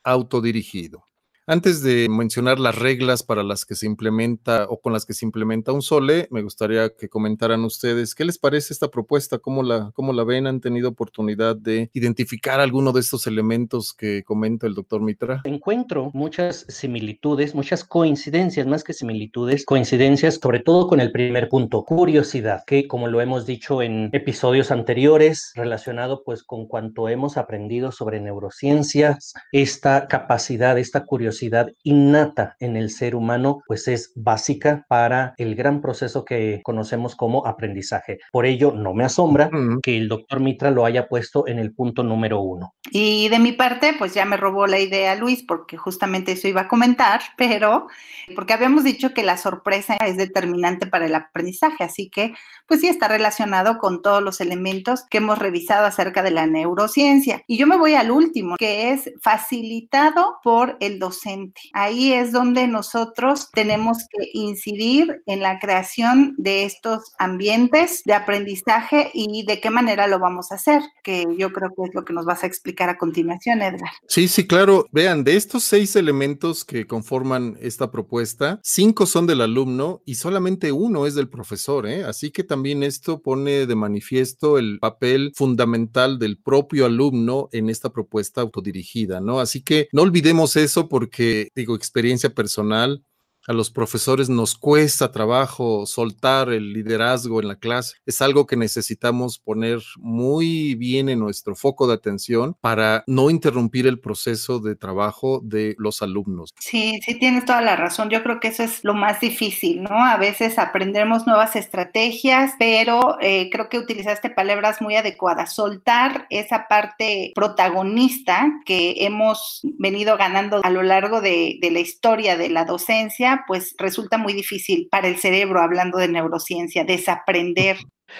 autodirigido. 0.03 1.04
Antes 1.47 1.83
de 1.83 2.09
mencionar 2.09 2.59
las 2.59 2.73
reglas 2.73 3.21
para 3.21 3.43
las 3.43 3.65
que 3.65 3.75
se 3.75 3.85
implementa 3.85 4.65
o 4.67 4.81
con 4.81 4.93
las 4.93 5.05
que 5.05 5.13
se 5.13 5.27
implementa 5.27 5.73
un 5.73 5.83
SOLE, 5.83 6.27
me 6.31 6.41
gustaría 6.41 6.89
que 6.89 7.07
comentaran 7.07 7.63
ustedes 7.65 8.15
qué 8.15 8.25
les 8.25 8.39
parece 8.39 8.73
esta 8.73 8.89
propuesta, 8.89 9.37
cómo 9.37 9.61
la, 9.61 9.91
cómo 9.93 10.11
la 10.11 10.23
ven, 10.23 10.47
han 10.47 10.59
tenido 10.59 10.89
oportunidad 10.89 11.55
de 11.55 11.91
identificar 11.93 12.59
alguno 12.59 12.93
de 12.93 13.01
estos 13.01 13.27
elementos 13.27 13.93
que 13.93 14.23
comenta 14.23 14.65
el 14.65 14.73
doctor 14.73 15.01
Mitra. 15.01 15.41
Encuentro 15.43 16.09
muchas 16.15 16.65
similitudes, 16.67 17.53
muchas 17.53 17.83
coincidencias, 17.83 18.65
más 18.65 18.83
que 18.83 18.93
similitudes, 18.93 19.65
coincidencias 19.65 20.39
sobre 20.41 20.61
todo 20.61 20.87
con 20.87 20.99
el 20.99 21.11
primer 21.11 21.47
punto, 21.47 21.83
curiosidad, 21.83 22.63
que 22.65 22.87
como 22.87 23.07
lo 23.07 23.21
hemos 23.21 23.45
dicho 23.45 23.83
en 23.83 24.09
episodios 24.13 24.71
anteriores, 24.71 25.51
relacionado 25.53 26.23
pues 26.23 26.41
con 26.41 26.65
cuanto 26.65 27.07
hemos 27.07 27.37
aprendido 27.37 27.91
sobre 27.91 28.19
neurociencias, 28.19 29.35
esta 29.51 30.07
capacidad, 30.07 30.79
esta 30.79 31.05
curiosidad, 31.35 31.71
innata 31.83 32.55
en 32.59 32.77
el 32.77 32.89
ser 32.89 33.15
humano, 33.15 33.61
pues 33.67 33.87
es 33.87 34.13
básica 34.15 34.85
para 34.87 35.33
el 35.37 35.55
gran 35.55 35.81
proceso 35.81 36.23
que 36.23 36.61
conocemos 36.63 37.15
como 37.15 37.45
aprendizaje. 37.45 38.19
Por 38.31 38.45
ello, 38.45 38.71
no 38.71 38.93
me 38.93 39.03
asombra 39.03 39.49
que 39.83 39.97
el 39.97 40.07
doctor 40.07 40.39
Mitra 40.39 40.71
lo 40.71 40.85
haya 40.85 41.07
puesto 41.07 41.47
en 41.47 41.59
el 41.59 41.73
punto 41.73 42.03
número 42.03 42.39
uno. 42.39 42.73
Y 42.91 43.27
de 43.29 43.39
mi 43.39 43.51
parte, 43.51 43.93
pues 43.97 44.13
ya 44.13 44.23
me 44.23 44.37
robó 44.37 44.65
la 44.67 44.79
idea 44.79 45.15
Luis, 45.15 45.43
porque 45.43 45.75
justamente 45.75 46.33
eso 46.33 46.47
iba 46.47 46.61
a 46.61 46.67
comentar, 46.67 47.21
pero 47.37 47.87
porque 48.35 48.53
habíamos 48.53 48.83
dicho 48.83 49.13
que 49.13 49.23
la 49.23 49.37
sorpresa 49.37 49.97
es 49.97 50.17
determinante 50.17 50.87
para 50.87 51.05
el 51.05 51.15
aprendizaje, 51.15 51.83
así 51.83 52.09
que 52.09 52.33
pues 52.67 52.81
sí 52.81 52.87
está 52.87 53.07
relacionado 53.07 53.77
con 53.77 54.01
todos 54.01 54.21
los 54.21 54.41
elementos 54.41 55.03
que 55.09 55.19
hemos 55.19 55.39
revisado 55.39 55.85
acerca 55.85 56.23
de 56.23 56.31
la 56.31 56.47
neurociencia. 56.47 57.43
Y 57.47 57.57
yo 57.57 57.67
me 57.67 57.77
voy 57.77 57.95
al 57.95 58.11
último, 58.11 58.55
que 58.57 58.91
es 58.91 59.11
facilitado 59.21 60.37
por 60.43 60.77
el 60.79 60.99
docente. 60.99 61.61
Ahí 61.73 62.13
es 62.13 62.31
donde 62.31 62.67
nosotros 62.67 63.49
tenemos 63.51 63.99
que 64.09 64.29
incidir 64.33 65.21
en 65.25 65.41
la 65.41 65.59
creación 65.59 66.33
de 66.37 66.65
estos 66.65 67.13
ambientes 67.17 68.01
de 68.05 68.13
aprendizaje 68.13 69.11
y 69.13 69.45
de 69.45 69.59
qué 69.59 69.69
manera 69.69 70.07
lo 70.07 70.19
vamos 70.19 70.51
a 70.51 70.55
hacer, 70.55 70.81
que 71.03 71.25
yo 71.37 71.51
creo 71.51 71.69
que 71.69 71.83
es 71.89 71.93
lo 71.93 72.03
que 72.03 72.13
nos 72.13 72.25
vas 72.25 72.43
a 72.43 72.47
explicar 72.47 72.89
a 72.89 72.97
continuación, 72.97 73.61
Edgar. 73.61 73.91
Sí, 74.07 74.27
sí, 74.27 74.47
claro. 74.47 74.85
Vean, 74.91 75.23
de 75.23 75.35
estos 75.35 75.63
seis 75.63 75.95
elementos 75.95 76.65
que 76.65 76.87
conforman 76.87 77.57
esta 77.61 77.91
propuesta, 77.91 78.59
cinco 78.63 79.05
son 79.05 79.27
del 79.27 79.41
alumno 79.41 80.01
y 80.05 80.15
solamente 80.15 80.71
uno 80.71 81.05
es 81.05 81.15
del 81.15 81.29
profesor, 81.29 81.87
¿eh? 81.87 82.03
Así 82.03 82.31
que 82.31 82.43
también 82.43 82.54
esto 82.83 83.21
pone 83.21 83.65
de 83.65 83.75
manifiesto 83.75 84.57
el 84.57 84.79
papel 84.79 85.31
fundamental 85.35 86.19
del 86.19 86.37
propio 86.37 86.85
alumno 86.85 87.49
en 87.51 87.69
esta 87.69 87.91
propuesta 87.91 88.41
autodirigida, 88.41 89.19
¿no? 89.19 89.39
Así 89.39 89.61
que 89.61 89.87
no 89.91 90.01
olvidemos 90.01 90.55
eso 90.55 90.87
porque, 90.87 91.49
digo, 91.55 91.75
experiencia 91.75 92.33
personal, 92.33 93.03
a 93.47 93.53
los 93.53 93.69
profesores 93.69 94.29
nos 94.29 94.55
cuesta 94.55 95.11
trabajo 95.11 95.85
soltar 95.85 96.49
el 96.49 96.73
liderazgo 96.73 97.39
en 97.41 97.47
la 97.47 97.55
clase. 97.55 97.97
Es 98.05 98.21
algo 98.21 98.47
que 98.47 98.57
necesitamos 98.57 99.39
poner 99.39 99.79
muy 99.97 100.75
bien 100.75 101.09
en 101.09 101.19
nuestro 101.19 101.55
foco 101.55 101.87
de 101.87 101.93
atención 101.93 102.55
para 102.59 103.03
no 103.07 103.29
interrumpir 103.29 103.87
el 103.87 103.99
proceso 103.99 104.59
de 104.59 104.75
trabajo 104.75 105.41
de 105.43 105.75
los 105.77 106.01
alumnos. 106.01 106.53
Sí, 106.59 106.99
sí, 107.05 107.19
tienes 107.19 107.45
toda 107.45 107.61
la 107.61 107.75
razón. 107.75 108.09
Yo 108.09 108.23
creo 108.23 108.39
que 108.39 108.47
eso 108.49 108.63
es 108.63 108.83
lo 108.83 108.93
más 108.93 109.19
difícil, 109.19 109.83
¿no? 109.83 110.03
A 110.03 110.17
veces 110.17 110.57
aprendemos 110.57 111.27
nuevas 111.27 111.55
estrategias, 111.55 112.53
pero 112.57 113.17
eh, 113.21 113.49
creo 113.51 113.69
que 113.69 113.77
utilizaste 113.79 114.29
palabras 114.29 114.81
muy 114.81 114.95
adecuadas. 114.95 115.53
Soltar 115.53 116.25
esa 116.29 116.67
parte 116.67 117.31
protagonista 117.35 118.51
que 118.65 119.05
hemos 119.05 119.61
venido 119.77 120.17
ganando 120.17 120.61
a 120.63 120.69
lo 120.69 120.81
largo 120.81 121.21
de, 121.21 121.57
de 121.61 121.71
la 121.71 121.79
historia 121.79 122.37
de 122.37 122.49
la 122.49 122.65
docencia 122.65 123.34
pues 123.47 123.75
resulta 123.77 124.17
muy 124.17 124.33
difícil 124.33 124.87
para 124.89 125.07
el 125.07 125.17
cerebro, 125.17 125.61
hablando 125.61 125.97
de 125.97 126.07
neurociencia, 126.07 126.83
desaprender. 126.83 127.77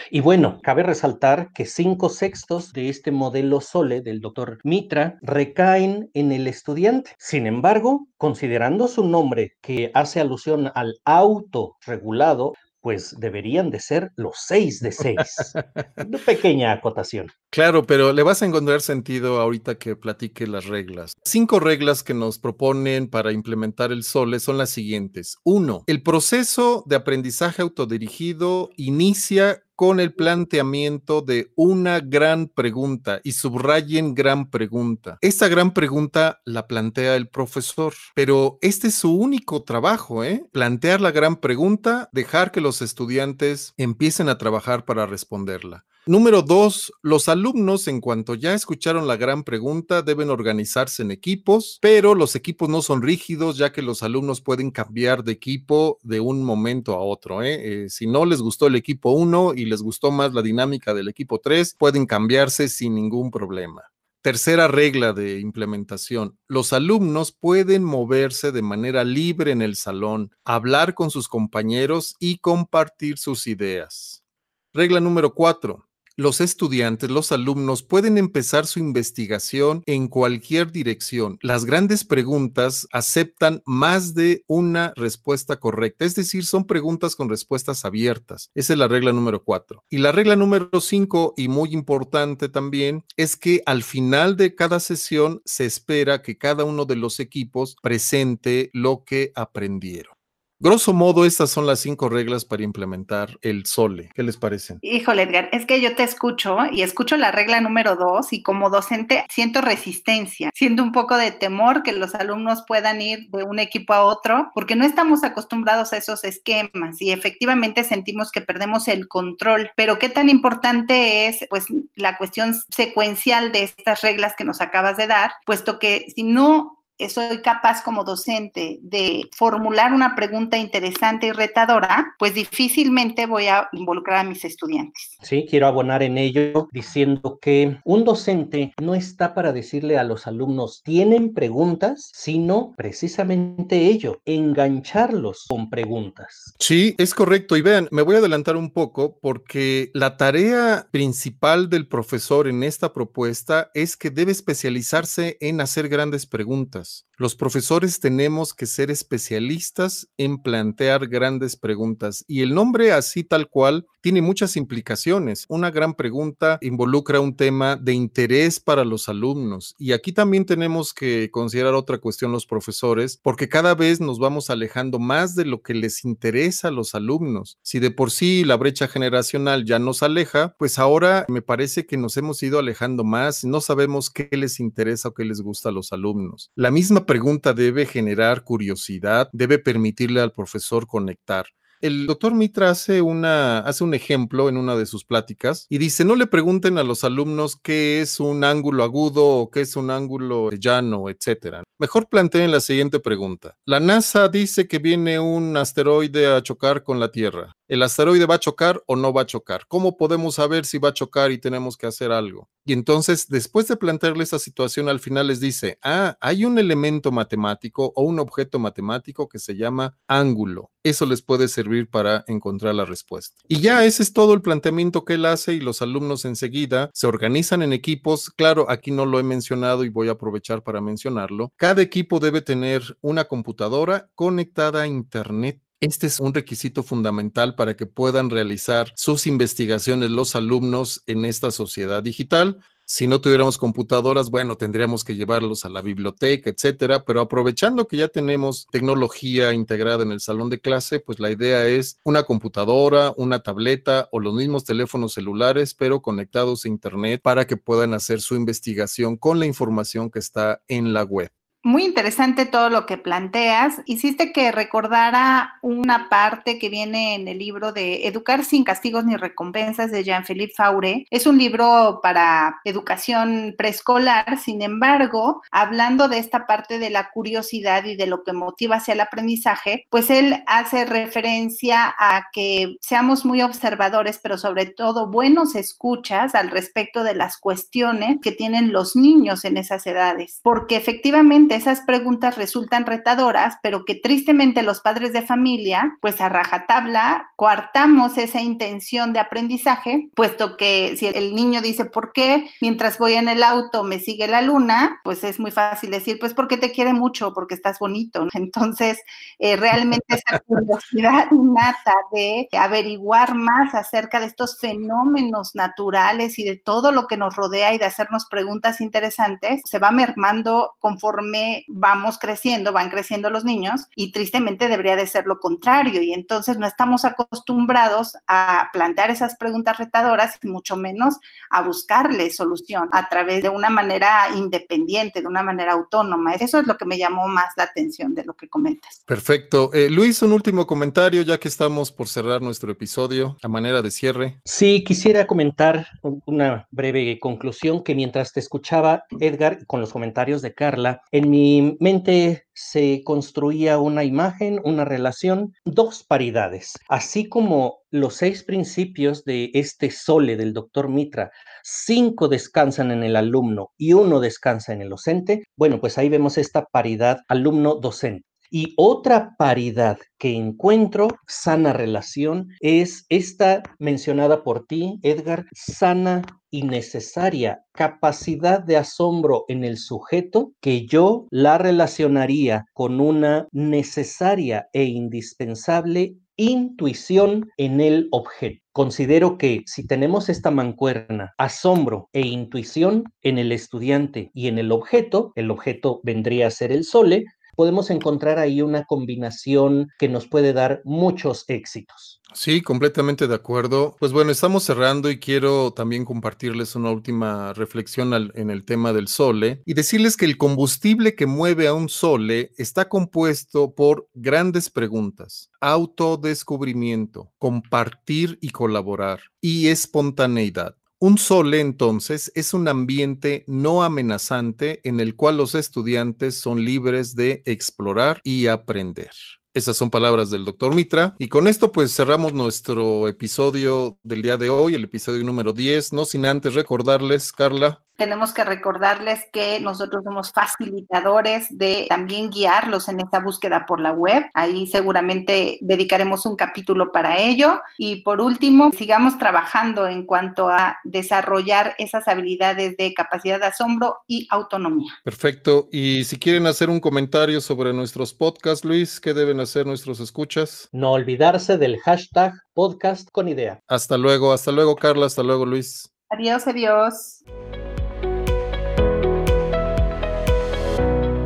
Y 0.10 0.20
bueno, 0.20 0.60
cabe 0.64 0.84
resaltar 0.84 1.52
que 1.54 1.66
cinco 1.66 2.10
sextos 2.10 2.74
de 2.74 2.90
este 2.90 3.12
modelo 3.12 3.62
SOLE 3.62 4.02
del 4.02 4.20
doctor 4.20 4.58
Mitra 4.64 5.18
recaen 5.22 6.10
en 6.14 6.32
el 6.32 6.48
estudiante. 6.48 7.12
Sin 7.18 7.48
embargo, 7.48 8.08
considerando 8.18 8.88
su 8.88 9.08
nombre 9.08 9.54
que 9.62 9.92
hace 9.94 10.20
alusión 10.20 10.72
al 10.74 10.96
autorregulado, 11.06 12.54
pues 12.82 13.16
deberían 13.20 13.72
de 13.72 13.80
ser 13.80 14.12
los 14.16 14.36
seis 14.38 14.80
de 14.80 14.92
seis. 14.92 15.54
Una 15.98 16.20
pequeña 16.20 16.72
acotación. 16.72 17.32
Claro, 17.56 17.86
pero 17.88 18.12
le 18.12 18.22
vas 18.22 18.42
a 18.42 18.46
encontrar 18.46 18.82
sentido 18.82 19.40
ahorita 19.40 19.76
que 19.76 19.96
platique 19.96 20.46
las 20.46 20.66
reglas. 20.66 21.14
Cinco 21.24 21.62
reglas 21.62 22.04
que 22.04 22.14
nos 22.14 22.38
proponen 22.38 23.08
para 23.08 23.32
implementar 23.32 23.94
el 23.94 24.04
SOLE 24.04 24.42
son 24.42 24.58
las 24.58 24.72
siguientes. 24.72 25.38
Uno, 25.46 25.86
el 25.88 26.04
proceso 26.04 26.84
de 26.86 26.98
aprendizaje 26.98 27.62
autodirigido 27.62 28.72
inicia 28.76 29.64
con 29.78 30.02
el 30.02 30.14
planteamiento 30.14 31.22
de 31.22 31.54
una 31.56 32.02
gran 32.02 32.50
pregunta 32.50 33.22
y 33.24 33.32
subrayen 33.32 34.16
gran 34.16 34.50
pregunta. 34.50 35.18
Esta 35.22 35.48
gran 35.48 35.74
pregunta 35.74 36.42
la 36.44 36.68
plantea 36.68 37.16
el 37.16 37.30
profesor, 37.30 37.94
pero 38.16 38.58
este 38.60 38.88
es 38.88 38.96
su 38.96 39.16
único 39.16 39.64
trabajo, 39.64 40.26
¿eh? 40.26 40.46
Plantear 40.52 41.00
la 41.00 41.12
gran 41.12 41.38
pregunta, 41.38 42.10
dejar 42.12 42.52
que 42.52 42.60
los 42.60 42.82
estudiantes 42.82 43.74
empiecen 43.78 44.28
a 44.28 44.38
trabajar 44.38 44.84
para 44.84 45.06
responderla. 45.06 45.86
Número 46.08 46.44
dos, 46.44 46.94
los 47.02 47.28
alumnos, 47.30 47.88
en 47.88 48.00
cuanto 48.00 48.36
ya 48.36 48.54
escucharon 48.54 49.08
la 49.08 49.18
gran 49.18 49.44
pregunta, 49.44 50.04
deben 50.04 50.30
organizarse 50.30 51.02
en 51.02 51.10
equipos, 51.10 51.80
pero 51.82 52.14
los 52.14 52.36
equipos 52.36 52.70
no 52.70 52.84
son 52.84 53.02
rígidos, 53.02 53.58
ya 53.58 53.72
que 53.72 53.82
los 53.82 54.04
alumnos 54.04 54.40
pueden 54.40 54.70
cambiar 54.70 55.24
de 55.24 55.32
equipo 55.32 55.98
de 56.04 56.20
un 56.20 56.44
momento 56.44 56.94
a 56.94 57.00
otro. 57.00 57.42
¿eh? 57.42 57.86
Eh, 57.86 57.90
si 57.90 58.06
no 58.06 58.24
les 58.26 58.40
gustó 58.40 58.68
el 58.68 58.76
equipo 58.76 59.14
1 59.14 59.56
y 59.56 59.66
les 59.66 59.82
gustó 59.82 60.12
más 60.12 60.32
la 60.36 60.44
dinámica 60.44 60.94
del 60.94 61.08
equipo 61.08 61.40
3, 61.40 61.74
pueden 61.76 62.06
cambiarse 62.06 62.68
sin 62.68 62.94
ningún 62.94 63.32
problema. 63.32 63.82
Tercera 64.22 64.68
regla 64.68 65.12
de 65.12 65.40
implementación. 65.40 66.38
Los 66.48 66.72
alumnos 66.72 67.32
pueden 67.32 67.84
moverse 67.84 68.52
de 68.52 68.62
manera 68.62 69.04
libre 69.04 69.50
en 69.50 69.64
el 69.64 69.76
salón, 69.76 70.30
hablar 70.44 70.94
con 70.94 71.10
sus 71.10 71.28
compañeros 71.28 72.16
y 72.20 72.38
compartir 72.38 73.18
sus 73.18 73.48
ideas. 73.48 74.24
Regla 74.72 75.00
número 75.00 75.34
cuatro 75.34 75.88
los 76.16 76.42
estudiantes, 76.42 77.10
los 77.10 77.32
alumnos 77.32 77.84
pueden 77.84 78.18
empezar 78.18 78.66
su 78.66 78.80
investigación 78.80 79.84
en 79.86 80.08
cualquier 80.08 80.72
dirección. 80.72 81.38
Las 81.42 81.66
grandes 81.66 82.04
preguntas 82.04 82.88
aceptan 82.92 83.62
más 83.66 84.14
de 84.14 84.44
una 84.48 84.94
respuesta 84.96 85.58
correcta, 85.58 86.06
es 86.06 86.16
decir, 86.16 86.46
son 86.46 86.66
preguntas 86.66 87.16
con 87.16 87.30
respuestas 87.30 87.86
abiertas. 87.86 88.50
Esa 88.56 88.74
es 88.74 88.80
la 88.80 88.88
regla 88.88 89.12
número 89.12 89.44
cuatro. 89.44 89.84
Y 89.90 89.98
la 89.98 90.12
regla 90.12 90.36
número 90.36 90.82
cinco, 90.82 91.34
y 91.38 91.48
muy 91.48 91.74
importante 91.74 92.50
también, 92.50 93.04
es 93.18 93.36
que 93.36 93.62
al 93.66 93.84
final 93.84 94.38
de 94.38 94.56
cada 94.56 94.80
sesión 94.80 95.42
se 95.46 95.66
espera 95.66 96.22
que 96.22 96.38
cada 96.38 96.64
uno 96.64 96.86
de 96.86 96.96
los 96.96 97.20
equipos 97.20 97.76
presente 97.82 98.70
lo 98.74 99.04
que 99.06 99.32
aprendieron. 99.36 100.15
Grosso 100.58 100.94
modo, 100.94 101.26
estas 101.26 101.50
son 101.50 101.68
las 101.68 101.82
cinco 101.82 102.08
reglas 102.08 102.46
para 102.46 102.64
implementar 102.64 103.38
el 103.42 103.66
SOLE. 103.66 104.10
¿Qué 104.16 104.24
les 104.24 104.38
parecen? 104.38 104.80
Híjole, 104.82 105.24
Edgar, 105.24 105.50
es 105.52 105.66
que 105.66 105.82
yo 105.82 105.96
te 105.96 106.04
escucho 106.04 106.58
y 106.72 106.82
escucho 106.82 107.18
la 107.18 107.32
regla 107.32 107.60
número 107.60 107.98
dos 107.98 108.32
y 108.32 108.42
como 108.42 108.70
docente 108.70 109.26
siento 109.30 109.60
resistencia, 109.60 110.52
siento 110.56 110.82
un 110.82 110.94
poco 110.94 111.18
de 111.18 111.32
temor 111.32 111.84
que 111.84 111.92
los 111.92 112.16
alumnos 112.16 112.64
puedan 112.66 113.02
ir 113.02 113.30
de 113.32 113.44
un 113.44 113.60
equipo 113.60 113.94
a 113.94 114.06
otro 114.06 114.50
porque 114.54 114.78
no 114.78 114.86
estamos 114.86 115.26
acostumbrados 115.26 115.92
a 115.92 115.98
esos 115.98 116.24
esquemas 116.24 117.02
y 117.02 117.12
efectivamente 117.12 117.84
sentimos 117.84 118.32
que 118.32 118.40
perdemos 118.40 118.88
el 118.88 119.10
control. 119.10 119.72
Pero 119.76 120.00
qué 120.00 120.08
tan 120.08 120.30
importante 120.30 121.28
es 121.28 121.46
pues 121.50 121.66
la 121.96 122.18
cuestión 122.18 122.56
secuencial 122.70 123.52
de 123.52 123.64
estas 123.64 124.02
reglas 124.02 124.36
que 124.38 124.46
nos 124.46 124.62
acabas 124.62 124.96
de 124.96 125.08
dar, 125.08 125.34
puesto 125.46 125.80
que 125.80 126.06
si 126.16 126.24
no 126.24 126.75
soy 127.10 127.42
capaz 127.42 127.84
como 127.84 128.04
docente 128.04 128.80
de 128.82 129.30
formular 129.32 129.94
una 129.94 130.16
pregunta 130.16 130.58
interesante 130.58 131.28
y 131.28 131.32
retadora, 131.32 132.16
pues 132.18 132.34
difícilmente 132.34 133.26
voy 133.26 133.48
a 133.48 133.70
involucrar 133.74 134.20
a 134.20 134.30
mis 134.30 134.46
estudiantes. 134.46 135.12
Sí, 135.22 135.46
quiero 135.50 135.68
abonar 135.68 136.04
en 136.04 136.18
ello 136.18 136.68
diciendo 136.72 137.40
que 137.42 137.78
un 137.84 138.04
docente 138.04 138.74
no 138.82 138.96
está 138.96 139.34
para 139.34 139.52
decirle 139.52 139.98
a 139.98 140.04
los 140.04 140.28
alumnos 140.28 140.82
tienen 140.84 141.34
preguntas, 141.34 142.12
sino 142.14 142.74
precisamente 142.78 143.78
ello, 143.88 144.22
engancharlos 144.26 145.46
con 145.48 145.70
preguntas. 145.70 146.56
Sí, 146.60 146.96
es 146.98 147.14
correcto. 147.14 147.58
Y 147.58 147.62
vean, 147.62 147.88
me 147.92 148.02
voy 148.02 148.16
a 148.16 148.20
adelantar 148.20 148.56
un 148.56 148.72
poco 148.72 149.18
porque 149.22 149.92
la 149.94 150.18
tarea 150.18 150.88
principal 150.92 151.70
del 151.70 151.88
profesor 151.88 152.48
en 152.48 152.64
esta 152.64 152.94
propuesta 152.94 153.70
es 153.74 153.98
que 153.98 154.10
debe 154.10 154.32
especializarse 154.32 155.38
en 155.42 155.62
hacer 155.62 155.90
grandes 155.90 156.26
preguntas 156.26 156.85
Los 157.18 157.36
profesores 157.36 158.02
tenemos 158.02 158.54
que 158.54 158.66
ser 158.66 158.92
especialistas 158.92 160.10
en 160.18 160.38
plantear 160.42 161.08
grandes 161.08 161.56
preguntas 161.56 162.26
y 162.28 162.42
el 162.42 162.54
nombre 162.54 162.92
así 162.92 163.24
tal 163.24 163.50
cual 163.50 163.86
tiene 164.02 164.22
muchas 164.22 164.58
implicaciones. 164.58 165.46
Una 165.48 165.72
gran 165.72 165.94
pregunta 165.94 166.60
involucra 166.62 167.22
un 167.22 167.36
tema 167.36 167.78
de 167.78 167.94
interés 167.94 168.60
para 168.60 168.84
los 168.84 169.08
alumnos 169.08 169.76
y 169.80 169.94
aquí 169.94 170.12
también 170.12 170.46
tenemos 170.46 170.94
que 170.94 171.32
considerar 171.32 171.74
otra 171.74 172.00
cuestión 172.00 172.34
los 172.34 172.46
profesores 172.46 173.18
porque 173.24 173.48
cada 173.48 173.76
vez 173.76 174.02
nos 174.02 174.20
vamos 174.20 174.50
alejando 174.50 175.00
más 175.00 175.36
de 175.36 175.46
lo 175.46 175.62
que 175.62 175.74
les 175.74 176.04
interesa 176.04 176.68
a 176.68 176.72
los 176.72 176.96
alumnos. 176.96 177.58
Si 177.62 177.80
de 177.80 177.92
por 177.92 178.12
sí 178.12 178.44
la 178.44 178.58
brecha 178.58 178.90
generacional 178.90 179.64
ya 179.64 179.80
nos 179.80 180.04
aleja, 180.04 180.56
pues 180.60 180.80
ahora 180.80 181.26
me 181.30 181.42
parece 181.42 181.86
que 181.86 181.98
nos 181.98 182.18
hemos 182.18 182.44
ido 182.44 182.60
alejando 182.60 183.06
más, 183.06 183.46
no 183.46 183.62
sabemos 183.62 184.10
qué 184.10 184.28
les 184.34 184.60
interesa 184.60 185.10
o 185.10 185.14
qué 185.14 185.24
les 185.24 185.42
gusta 185.42 185.70
a 185.70 185.72
los 185.72 185.94
alumnos. 185.94 186.52
Misma 186.76 187.06
pregunta 187.06 187.54
debe 187.54 187.86
generar 187.86 188.44
curiosidad, 188.44 189.30
debe 189.32 189.60
permitirle 189.60 190.20
al 190.20 190.34
profesor 190.34 190.86
conectar. 190.86 191.46
El 191.80 192.06
doctor 192.06 192.34
Mitra 192.34 192.72
hace, 192.72 193.02
hace 193.24 193.84
un 193.84 193.94
ejemplo 193.94 194.50
en 194.50 194.58
una 194.58 194.76
de 194.76 194.86
sus 194.86 195.06
pláticas 195.06 195.68
y 195.70 195.78
dice, 195.78 196.04
no 196.04 196.16
le 196.16 196.28
pregunten 196.28 196.78
a 196.78 196.84
los 196.84 197.06
alumnos 197.06 197.56
qué 197.56 198.02
es 198.02 198.20
un 198.20 198.44
ángulo 198.44 198.84
agudo 198.84 199.26
o 199.26 199.50
qué 199.50 199.62
es 199.62 199.78
un 199.78 199.90
ángulo 199.90 200.50
llano, 200.52 201.10
etcétera. 201.10 201.64
Mejor 201.80 202.10
planteen 202.10 202.52
la 202.52 202.60
siguiente 202.60 203.00
pregunta. 203.00 203.56
La 203.66 203.80
NASA 203.80 204.28
dice 204.28 204.68
que 204.68 204.80
viene 204.80 205.20
un 205.20 205.56
asteroide 205.56 206.28
a 206.28 206.42
chocar 206.42 206.84
con 206.84 207.00
la 207.00 207.12
Tierra. 207.12 207.54
¿El 207.68 207.82
asteroide 207.82 208.28
va 208.28 208.36
a 208.36 208.40
chocar 208.40 208.84
o 208.86 208.96
no 208.96 209.12
va 209.12 209.24
a 209.24 209.26
chocar? 209.26 209.66
¿Cómo 209.68 209.98
podemos 209.98 210.36
saber 210.36 210.66
si 210.66 210.78
va 210.78 210.90
a 210.90 210.94
chocar 210.94 211.32
y 211.32 211.40
tenemos 211.40 211.78
que 211.78 211.88
hacer 211.88 212.12
algo? 212.12 212.48
Y 212.64 212.74
entonces, 212.74 213.28
después 213.28 213.68
de 213.68 213.76
plantearle 213.76 214.24
esa 214.24 214.38
situación, 214.38 214.88
al 214.88 215.00
final 215.00 215.28
les 215.28 215.40
dice, 215.40 215.80
ah, 215.82 216.16
hay 216.22 216.46
un 216.46 216.60
elemento 216.60 217.12
matemático 217.12 217.92
o 217.96 218.04
un 218.04 218.20
objeto 218.20 218.60
matemático 218.60 219.28
que 219.28 219.40
se 219.40 219.56
llama 219.56 219.98
ángulo. 220.08 220.72
Eso 220.84 221.08
les 221.08 221.24
puede 221.24 221.48
servir 221.48 221.90
para 221.90 222.24
encontrar 222.28 222.76
la 222.76 222.86
respuesta. 222.86 223.42
Y 223.48 223.60
ya 223.60 223.84
ese 223.86 224.04
es 224.04 224.14
todo 224.14 224.36
el 224.36 224.44
planteamiento 224.44 225.04
que 225.04 225.16
él 225.16 225.26
hace 225.26 225.54
y 225.54 225.60
los 225.60 225.82
alumnos 225.82 226.26
enseguida 226.26 226.92
se 226.94 227.08
organizan 227.08 227.64
en 227.64 227.74
equipos. 227.74 228.30
Claro, 228.30 228.70
aquí 228.70 228.92
no 228.92 229.08
lo 229.08 229.20
he 229.20 229.24
mencionado 229.24 229.84
y 229.84 229.90
voy 229.90 230.10
a 230.10 230.12
aprovechar 230.12 230.64
para 230.64 230.82
mencionarlo. 230.82 231.52
Cada 231.56 231.82
equipo 231.82 232.20
debe 232.20 232.42
tener 232.42 232.98
una 233.02 233.26
computadora 233.26 234.10
conectada 234.14 234.84
a 234.84 234.88
Internet 234.88 235.65
este 235.86 236.08
es 236.08 236.20
un 236.20 236.34
requisito 236.34 236.84
fundamental 236.84 237.56
para 237.56 237.76
que 237.76 237.86
puedan 237.86 238.30
realizar 238.30 238.92
sus 238.96 239.28
investigaciones 239.28 240.10
los 240.10 240.36
alumnos 240.36 241.04
en 241.06 241.26
esta 241.26 241.52
sociedad 241.52 242.02
digital. 242.02 242.60
Si 242.88 243.08
no 243.08 243.20
tuviéramos 243.22 243.58
computadoras, 243.58 244.30
bueno, 244.30 244.58
tendríamos 244.58 245.04
que 245.04 245.16
llevarlos 245.16 245.66
a 245.66 245.70
la 245.70 245.82
biblioteca, 245.82 246.52
etcétera, 246.52 247.04
pero 247.04 247.22
aprovechando 247.22 247.88
que 247.88 247.98
ya 247.98 248.08
tenemos 248.08 248.68
tecnología 248.72 249.54
integrada 249.54 250.04
en 250.04 250.12
el 250.12 250.20
salón 250.20 250.50
de 250.50 250.60
clase, 250.60 251.00
pues 251.00 251.20
la 251.20 251.32
idea 251.32 251.68
es 251.68 252.00
una 252.04 252.24
computadora, 252.24 253.14
una 253.18 253.40
tableta 253.40 254.08
o 254.12 254.20
los 254.20 254.36
mismos 254.36 254.66
teléfonos 254.66 255.14
celulares, 255.14 255.74
pero 255.74 256.02
conectados 256.02 256.66
a 256.66 256.68
internet 256.68 257.22
para 257.24 257.46
que 257.46 257.58
puedan 257.58 257.94
hacer 257.96 258.22
su 258.22 258.36
investigación 258.36 259.18
con 259.18 259.40
la 259.40 259.48
información 259.48 260.12
que 260.12 260.20
está 260.20 260.62
en 260.68 260.94
la 260.94 261.04
web. 261.04 261.32
Muy 261.66 261.84
interesante 261.84 262.46
todo 262.46 262.70
lo 262.70 262.86
que 262.86 263.00
planteas. 263.00 263.82
Hiciste 263.86 264.32
que 264.32 264.52
recordara 264.52 265.58
una 265.64 266.10
parte 266.10 266.60
que 266.60 266.70
viene 266.70 267.16
en 267.16 267.28
el 267.28 267.40
libro 267.40 267.72
de 267.72 268.06
Educar 268.06 268.46
sin 268.46 268.64
castigos 268.64 269.04
ni 269.04 269.16
recompensas 269.16 269.90
de 269.90 270.04
Jean-Philippe 270.04 270.54
Faure. 270.56 271.08
Es 271.10 271.26
un 271.26 271.40
libro 271.40 272.02
para 272.04 272.60
educación 272.66 273.56
preescolar, 273.58 274.38
sin 274.38 274.62
embargo, 274.62 275.42
hablando 275.50 276.08
de 276.08 276.20
esta 276.20 276.46
parte 276.46 276.78
de 276.78 276.92
la 276.92 277.10
curiosidad 277.10 277.84
y 277.86 277.96
de 277.96 278.06
lo 278.06 278.24
que 278.24 278.34
motiva 278.34 278.76
hacia 278.76 278.94
el 278.94 279.02
aprendizaje, 279.02 279.88
pues 279.90 280.12
él 280.12 280.44
hace 280.46 280.86
referencia 280.86 281.96
a 281.98 282.28
que 282.32 282.76
seamos 282.80 283.26
muy 283.26 283.42
observadores, 283.42 284.20
pero 284.22 284.38
sobre 284.38 284.68
todo 284.68 285.10
buenos 285.10 285.56
escuchas 285.56 286.36
al 286.36 286.52
respecto 286.52 287.04
de 287.04 287.16
las 287.16 287.40
cuestiones 287.40 288.18
que 288.22 288.32
tienen 288.32 288.72
los 288.72 288.96
niños 288.96 289.46
en 289.46 289.58
esas 289.58 289.88
edades, 289.88 290.42
porque 290.44 290.76
efectivamente 290.76 291.55
esas 291.56 291.82
preguntas 291.82 292.38
resultan 292.38 292.86
retadoras, 292.86 293.58
pero 293.62 293.86
que 293.86 293.96
tristemente 293.96 294.64
los 294.64 294.82
padres 294.82 295.14
de 295.14 295.22
familia, 295.22 295.98
pues 296.02 296.22
a 296.22 296.30
rajatabla, 296.30 297.30
coartamos 297.36 298.18
esa 298.18 298.42
intención 298.42 299.14
de 299.14 299.20
aprendizaje, 299.20 300.10
puesto 300.16 300.58
que 300.58 300.96
si 300.98 301.08
el 301.08 301.36
niño 301.36 301.62
dice, 301.62 301.86
¿por 301.86 302.12
qué 302.14 302.50
mientras 302.62 302.98
voy 302.98 303.14
en 303.14 303.30
el 303.30 303.44
auto 303.44 303.84
me 303.84 304.00
sigue 304.00 304.28
la 304.28 304.42
luna? 304.42 305.00
Pues 305.04 305.24
es 305.24 305.40
muy 305.40 305.52
fácil 305.52 305.92
decir, 305.92 306.18
pues 306.20 306.34
porque 306.34 306.58
te 306.58 306.72
quiere 306.72 306.94
mucho, 306.94 307.34
porque 307.34 307.56
estás 307.56 307.80
bonito. 307.80 308.28
Entonces, 308.34 309.02
eh, 309.40 309.56
realmente 309.56 310.06
esa 310.08 310.40
curiosidad 310.48 311.28
innata 311.32 311.94
de 312.12 312.48
averiguar 312.58 313.36
más 313.36 313.74
acerca 313.74 314.20
de 314.20 314.28
estos 314.28 314.60
fenómenos 314.60 315.56
naturales 315.56 316.40
y 316.40 316.44
de 316.44 316.58
todo 316.58 316.92
lo 316.92 317.08
que 317.08 317.18
nos 317.18 317.36
rodea 317.36 317.74
y 317.74 317.78
de 317.78 317.86
hacernos 317.86 318.26
preguntas 318.26 318.82
interesantes, 318.82 319.62
se 319.66 319.80
va 319.80 319.92
mermando 319.92 320.76
conforme 320.80 321.45
vamos 321.68 322.18
creciendo, 322.18 322.74
van 322.74 322.90
creciendo 322.90 323.30
los 323.30 323.44
niños 323.44 323.88
y 323.96 324.12
tristemente 324.12 324.68
debería 324.68 324.96
de 324.96 325.08
ser 325.08 325.26
lo 325.26 325.40
contrario 325.40 326.02
y 326.02 326.14
entonces 326.14 326.58
no 326.58 326.68
estamos 326.68 327.06
acostumbrados 327.06 328.18
a 328.28 328.70
plantear 328.74 329.12
esas 329.12 329.36
preguntas 329.36 329.78
retadoras 329.78 330.38
y 330.42 330.48
mucho 330.48 330.76
menos 330.76 331.16
a 331.50 331.62
buscarle 331.62 332.30
solución 332.30 332.90
a 332.92 333.10
través 333.10 333.44
de 333.44 333.50
una 333.50 333.70
manera 333.70 334.30
independiente, 334.36 335.22
de 335.22 335.28
una 335.28 335.44
manera 335.44 335.74
autónoma. 335.74 336.34
Eso 336.34 336.60
es 336.60 336.68
lo 336.68 336.78
que 336.78 336.86
me 336.86 336.98
llamó 336.98 337.28
más 337.28 337.54
la 337.58 337.64
atención 337.64 338.14
de 338.14 338.24
lo 338.24 338.34
que 338.34 338.48
comentas. 338.48 339.02
Perfecto. 339.06 339.72
Eh, 339.74 339.90
Luis, 339.90 340.22
un 340.22 340.32
último 340.32 340.66
comentario 340.68 341.22
ya 341.22 341.40
que 341.40 341.48
estamos 341.48 341.92
por 341.92 342.08
cerrar 342.08 342.42
nuestro 342.42 342.72
episodio 342.72 343.38
a 343.42 343.48
manera 343.48 343.82
de 343.82 343.92
cierre. 343.92 344.40
Sí, 344.46 344.84
quisiera 344.84 345.28
comentar 345.28 345.88
una 346.26 346.68
breve 346.72 347.20
conclusión 347.20 347.84
que 347.84 347.96
mientras 347.96 348.34
te 348.34 348.40
escuchaba, 348.40 349.06
Edgar, 349.20 349.66
con 349.66 349.82
los 349.82 349.92
comentarios 349.92 350.42
de 350.42 350.54
Carla, 350.54 351.02
en 351.12 351.30
mi 351.30 351.35
mente 351.80 352.44
se 352.54 353.02
construía 353.04 353.80
una 353.80 354.04
imagen, 354.04 354.60
una 354.64 354.86
relación, 354.86 355.54
dos 355.66 356.04
paridades, 356.04 356.74
así 356.90 357.28
como 357.28 357.80
los 357.92 358.16
seis 358.16 358.44
principios 358.44 359.24
de 359.24 359.52
este 359.54 359.92
sole 359.92 360.38
del 360.38 360.54
doctor 360.54 360.90
Mitra, 360.90 361.32
cinco 361.64 362.28
descansan 362.28 362.92
en 362.92 363.04
el 363.04 363.16
alumno 363.16 363.72
y 363.78 363.94
uno 363.94 364.20
descansa 364.20 364.74
en 364.74 364.82
el 364.82 364.90
docente, 364.90 365.44
bueno, 365.58 365.80
pues 365.80 365.98
ahí 365.98 366.10
vemos 366.10 366.38
esta 366.38 366.66
paridad 366.66 367.20
alumno-docente. 367.28 368.26
Y 368.52 368.74
otra 368.78 369.36
paridad 369.38 369.98
que 370.20 370.36
encuentro, 370.36 371.08
sana 371.28 371.74
relación, 371.74 372.50
es 372.60 373.06
esta 373.10 373.64
mencionada 373.80 374.44
por 374.44 374.66
ti, 374.66 375.00
Edgar, 375.02 375.46
sana 375.54 376.22
y 376.56 376.62
necesaria 376.62 377.66
capacidad 377.74 378.62
de 378.62 378.78
asombro 378.78 379.44
en 379.50 379.66
el 379.66 379.78
sujeto 379.78 380.54
que 380.62 380.86
yo 380.86 381.28
la 381.30 381.58
relacionaría 381.58 382.66
con 382.72 383.02
una 383.02 383.50
necesaria 383.52 384.70
e 384.72 384.86
indispensable 384.86 386.16
intuición 386.38 387.50
en 387.58 387.82
el 387.82 388.08
objeto. 388.12 388.62
Considero 388.72 389.38
que 389.38 389.64
si 389.66 389.86
tenemos 389.86 390.30
esta 390.30 390.50
mancuerna, 390.50 391.34
asombro 391.38 392.10
e 392.14 392.22
intuición 392.22 393.04
en 393.22 393.38
el 393.38 393.52
estudiante 393.52 394.32
y 394.34 394.48
en 394.48 394.58
el 394.58 394.72
objeto, 394.72 395.34
el 395.36 395.52
objeto 395.52 396.00
vendría 396.04 396.48
a 396.48 396.52
ser 396.52 396.72
el 396.72 396.86
sole, 396.86 397.26
podemos 397.56 397.90
encontrar 397.90 398.40
ahí 398.40 398.62
una 398.62 398.86
combinación 398.86 399.90
que 399.98 400.10
nos 400.10 400.28
puede 400.28 400.54
dar 400.54 400.82
muchos 400.84 401.46
éxitos. 401.48 402.22
Sí, 402.34 402.62
completamente 402.62 403.28
de 403.28 403.36
acuerdo. 403.36 403.96
Pues 403.98 404.12
bueno, 404.12 404.30
estamos 404.30 404.64
cerrando 404.64 405.10
y 405.10 405.20
quiero 405.20 405.72
también 405.72 406.04
compartirles 406.04 406.76
una 406.76 406.92
última 406.92 407.54
reflexión 407.54 408.14
en 408.34 408.50
el 408.50 408.66
tema 408.66 408.92
del 408.92 409.08
sole 409.08 409.62
y 409.66 409.74
decirles 409.74 410.18
que 410.18 410.26
el 410.26 410.38
combustible 410.38 411.16
que 411.16 411.28
mueve 411.28 411.68
a 411.68 411.74
un 411.74 411.88
sole 411.88 412.52
está 412.58 412.90
compuesto 412.90 413.74
por 413.74 414.10
grandes 414.14 414.70
preguntas, 414.70 415.50
autodescubrimiento, 415.62 417.32
compartir 417.38 418.38
y 418.42 418.50
colaborar 418.50 419.22
y 419.40 419.68
espontaneidad. 419.68 420.76
Un 421.00 421.18
sole, 421.18 421.62
entonces, 421.62 422.32
es 422.36 422.54
un 422.54 422.68
ambiente 422.68 423.46
no 423.48 423.84
amenazante 423.84 424.82
en 424.88 425.00
el 425.00 425.16
cual 425.16 425.38
los 425.38 425.56
estudiantes 425.56 426.36
son 426.36 426.66
libres 426.66 427.16
de 427.16 427.44
explorar 427.46 428.20
y 428.26 428.48
aprender. 428.48 429.12
Esas 429.56 429.78
son 429.78 429.90
palabras 429.90 430.30
del 430.30 430.44
doctor 430.44 430.76
Mitra. 430.76 431.16
Y 431.18 431.30
con 431.30 431.48
esto 431.48 431.72
pues 431.72 431.96
cerramos 431.96 432.34
nuestro 432.34 433.08
episodio 433.08 433.98
del 434.04 434.22
día 434.22 434.36
de 434.36 434.50
hoy, 434.50 434.76
el 434.76 434.84
episodio 434.84 435.24
número 435.24 435.54
10, 435.54 435.94
no 435.94 436.04
sin 436.04 436.26
antes 436.26 436.56
recordarles, 436.56 437.32
Carla, 437.32 437.82
tenemos 437.98 438.34
que 438.34 438.44
recordarles 438.44 439.22
que 439.32 439.60
nosotros 439.60 440.04
somos 440.04 440.32
facilitadores 440.32 441.48
de 441.50 441.86
también 441.88 442.30
guiarlos 442.30 442.90
en 442.90 443.00
esta 443.00 443.20
búsqueda 443.20 443.66
por 443.66 443.80
la 443.80 443.94
web. 443.94 444.26
Ahí 444.34 444.68
seguramente 444.68 445.58
dedicaremos 445.62 446.26
un 446.26 446.36
capítulo 446.36 446.92
para 446.92 447.18
ello. 447.20 447.62
Y 447.78 448.02
por 448.02 448.20
último, 448.20 448.72
sigamos 448.78 449.18
trabajando 449.18 449.88
en 449.88 450.06
cuanto 450.06 450.50
a 450.50 450.78
desarrollar 450.84 451.76
esas 451.78 452.08
habilidades 452.08 452.76
de 452.78 452.94
capacidad 452.94 453.40
de 453.40 453.48
asombro 453.48 453.98
y 454.08 454.28
autonomía. 454.30 454.92
Perfecto. 455.04 455.70
Y 455.72 456.04
si 456.04 456.18
quieren 456.20 456.48
hacer 456.48 456.70
un 456.70 456.82
comentario 456.82 457.40
sobre 457.40 457.72
nuestros 457.72 458.14
podcasts, 458.14 458.66
Luis, 458.66 459.00
¿qué 459.00 459.14
deben 459.14 459.40
hacer 459.46 459.66
nuestros 459.66 460.00
escuchas? 460.00 460.68
No 460.72 460.92
olvidarse 460.92 461.58
del 461.58 461.80
hashtag 461.80 462.34
podcast 462.54 463.10
con 463.12 463.30
idea. 463.30 463.60
Hasta 463.68 463.98
luego, 463.98 464.34
hasta 464.34 464.52
luego, 464.52 464.76
Carla, 464.76 465.06
hasta 465.06 465.24
luego, 465.24 465.46
Luis. 465.46 465.90
Adiós, 466.10 466.46
adiós. 466.48 467.24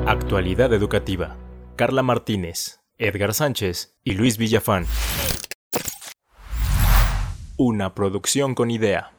Actualidad 0.05 0.73
Educativa. 0.73 1.35
Carla 1.75 2.03
Martínez, 2.03 2.81
Edgar 2.97 3.33
Sánchez 3.33 3.97
y 4.03 4.13
Luis 4.13 4.37
Villafán. 4.37 4.85
Una 7.57 7.93
producción 7.93 8.55
con 8.55 8.71
idea. 8.71 9.11